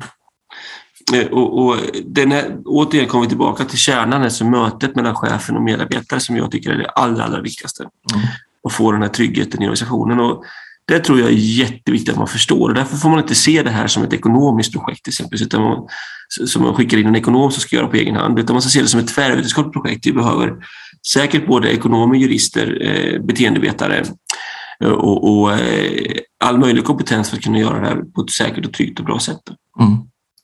Eh, 1.14 1.26
och, 1.26 1.58
och 1.58 1.76
den 2.04 2.32
här, 2.32 2.56
återigen 2.64 3.08
kommer 3.08 3.24
vi 3.24 3.28
tillbaka 3.28 3.64
till 3.64 3.78
kärnan, 3.78 4.22
alltså 4.22 4.44
mötet 4.44 4.96
mellan 4.96 5.14
chefen 5.14 5.56
och 5.56 5.62
medarbetare 5.62 6.20
som 6.20 6.36
jag 6.36 6.50
tycker 6.50 6.70
är 6.70 6.78
det 6.78 6.88
allra, 6.88 7.24
allra 7.24 7.40
viktigaste. 7.40 7.82
Mm. 7.82 8.26
Att 8.64 8.72
få 8.72 8.92
den 8.92 9.02
här 9.02 9.08
tryggheten 9.08 9.62
i 9.62 9.64
organisationen. 9.64 10.20
Och 10.20 10.44
det 10.90 11.00
tror 11.00 11.20
jag 11.20 11.28
är 11.28 11.34
jätteviktigt 11.34 12.12
att 12.12 12.18
man 12.18 12.28
förstår 12.28 12.68
och 12.68 12.74
därför 12.74 12.96
får 12.96 13.08
man 13.08 13.18
inte 13.18 13.34
se 13.34 13.62
det 13.62 13.70
här 13.70 13.86
som 13.86 14.02
ett 14.02 14.12
ekonomiskt 14.12 14.72
projekt 14.72 15.08
exempelvis, 15.08 15.46
utan 15.46 15.62
man, 15.62 15.88
som 16.46 16.62
man 16.62 16.74
skickar 16.74 16.98
in 16.98 17.06
en 17.06 17.16
ekonom 17.16 17.50
som 17.50 17.60
ska 17.60 17.76
göra 17.76 17.86
på 17.86 17.96
egen 17.96 18.16
hand, 18.16 18.38
utan 18.38 18.54
man 18.54 18.62
ska 18.62 18.70
se 18.70 18.82
det 18.82 18.88
som 18.88 19.00
ett 19.00 19.08
tvärvetenskapligt 19.08 19.72
projekt. 19.72 20.06
Vi 20.06 20.12
behöver 20.12 20.54
säkert 21.12 21.46
både 21.46 21.70
ekonomer, 21.70 22.14
jurister, 22.14 22.78
eh, 22.82 23.22
beteendevetare 23.22 24.04
eh, 24.84 24.90
och, 24.90 25.40
och 25.40 25.52
eh, 25.52 26.16
all 26.44 26.58
möjlig 26.58 26.84
kompetens 26.84 27.30
för 27.30 27.36
att 27.36 27.42
kunna 27.42 27.58
göra 27.58 27.80
det 27.80 27.86
här 27.86 27.96
på 27.96 28.20
ett 28.20 28.30
säkert 28.30 28.66
och 28.66 28.72
tryggt 28.72 28.98
och 28.98 29.04
bra 29.04 29.18
sätt. 29.18 29.40
Mm. 29.80 29.98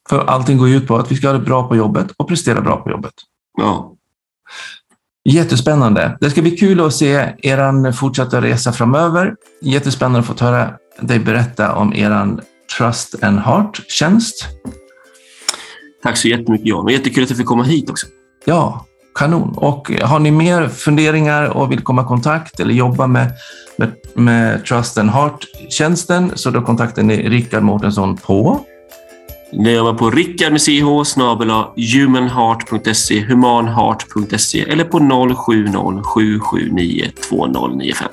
För 0.09 0.25
allting 0.25 0.59
går 0.59 0.69
ut 0.69 0.87
på 0.87 0.97
att 0.97 1.13
vi 1.13 1.17
ska 1.17 1.27
ha 1.27 1.33
det 1.33 1.45
bra 1.45 1.69
på 1.69 1.77
jobbet 1.77 2.11
och 2.17 2.29
prestera 2.29 2.61
bra 2.61 2.77
på 2.77 2.91
jobbet. 2.91 3.15
Ja. 3.59 3.97
Jättespännande. 5.29 6.17
Det 6.21 6.31
ska 6.31 6.43
bli 6.43 6.51
kul 6.51 6.81
att 6.81 6.95
se 6.95 7.35
er 7.43 7.93
fortsatta 7.93 8.41
resa 8.41 8.73
framöver. 8.73 9.35
Jättespännande 9.63 10.19
att 10.19 10.39
få 10.39 10.45
höra 10.45 10.71
dig 11.01 11.19
berätta 11.19 11.75
om 11.75 11.95
er 11.95 12.41
Trust 12.79 13.23
and 13.23 13.39
Heart-tjänst. 13.39 14.47
Tack 16.03 16.17
så 16.17 16.29
jättemycket 16.29 16.67
Jan. 16.67 16.89
Jättekul 16.89 17.23
att 17.23 17.29
du 17.29 17.35
fick 17.35 17.47
komma 17.47 17.63
hit 17.63 17.91
också. 17.91 18.07
Ja, 18.45 18.87
kanon. 19.15 19.55
Och 19.57 19.91
har 20.03 20.19
ni 20.19 20.31
mer 20.31 20.69
funderingar 20.69 21.49
och 21.49 21.73
vill 21.73 21.81
komma 21.81 22.03
i 22.03 22.05
kontakt 22.05 22.61
eller 22.61 22.75
jobba 22.75 23.07
med, 23.07 23.33
med, 23.77 23.93
med 24.15 24.65
Trust 24.65 24.99
and 24.99 25.11
Heart-tjänsten 25.11 26.33
så 26.35 26.51
då 26.51 26.63
kontaktar 26.63 27.03
ni 27.03 27.29
Rickard 27.29 27.63
Mårtensson 27.63 28.17
på 28.17 28.61
gör 29.53 29.83
man 29.83 29.97
på 29.97 30.11
rickard 30.11 30.53
med 30.53 30.61
ch 30.61 30.69
humanheart.se, 31.95 33.21
humanheart.se 33.21 34.61
eller 34.61 34.85
på 34.85 34.99
070 34.99 35.35
779 35.35 37.11
2095. 37.29 38.09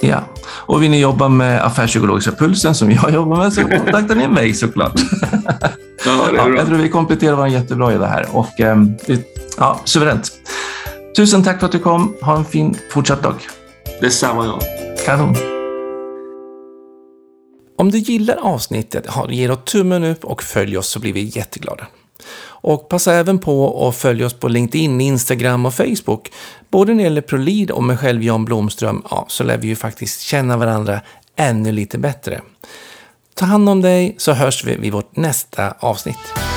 Ja, 0.00 0.24
och 0.46 0.82
vill 0.82 0.90
ni 0.90 1.00
jobba 1.00 1.28
med 1.28 1.64
affärspsykologiska 1.64 2.32
pulsen 2.32 2.74
som 2.74 2.90
jag 2.90 3.14
jobbar 3.14 3.36
med 3.36 3.52
så 3.52 3.62
kontaktar 3.62 4.14
ni 4.14 4.28
mig 4.28 4.54
såklart. 4.54 5.00
Ja. 6.06 6.28
Ja, 6.36 6.48
jag 6.56 6.66
tror 6.66 6.78
vi 6.78 6.88
kompletterar 6.88 7.36
varandra 7.36 7.58
jättebra 7.58 7.94
i 7.94 7.98
det 7.98 8.06
här 8.06 8.26
och 8.32 8.60
ehm, 8.60 8.92
ja, 9.58 9.80
suveränt. 9.84 10.32
Tusen 11.16 11.44
tack 11.44 11.58
för 11.58 11.66
att 11.66 11.72
du 11.72 11.78
kom. 11.78 12.14
Ha 12.22 12.36
en 12.36 12.44
fin 12.44 12.78
fortsatt 12.90 13.22
dag. 13.22 13.34
Detsamma. 14.00 14.60
Kanon. 15.06 15.57
Om 17.78 17.90
du 17.90 17.98
gillar 17.98 18.36
avsnittet, 18.36 19.06
ge 19.28 19.48
då 19.48 19.56
tummen 19.56 20.04
upp 20.04 20.24
och 20.24 20.42
följ 20.42 20.78
oss 20.78 20.88
så 20.88 21.00
blir 21.00 21.12
vi 21.12 21.22
jätteglada. 21.34 21.86
Och 22.40 22.88
passa 22.88 23.14
även 23.14 23.38
på 23.38 23.88
att 23.88 23.96
följa 23.96 24.26
oss 24.26 24.34
på 24.34 24.48
LinkedIn, 24.48 25.00
Instagram 25.00 25.66
och 25.66 25.74
Facebook. 25.74 26.32
Både 26.70 26.92
när 26.92 26.98
det 26.98 27.04
gäller 27.04 27.20
ProLead 27.20 27.70
och 27.70 27.84
mig 27.84 27.96
själv 27.96 28.22
Jan 28.22 28.44
Blomström, 28.44 29.02
ja, 29.10 29.26
så 29.28 29.44
lär 29.44 29.58
vi 29.58 29.68
ju 29.68 29.76
faktiskt 29.76 30.20
känna 30.20 30.56
varandra 30.56 31.00
ännu 31.36 31.72
lite 31.72 31.98
bättre. 31.98 32.40
Ta 33.34 33.46
hand 33.46 33.68
om 33.68 33.82
dig 33.82 34.14
så 34.18 34.32
hörs 34.32 34.64
vi 34.64 34.76
vid 34.76 34.92
vårt 34.92 35.16
nästa 35.16 35.74
avsnitt. 35.78 36.47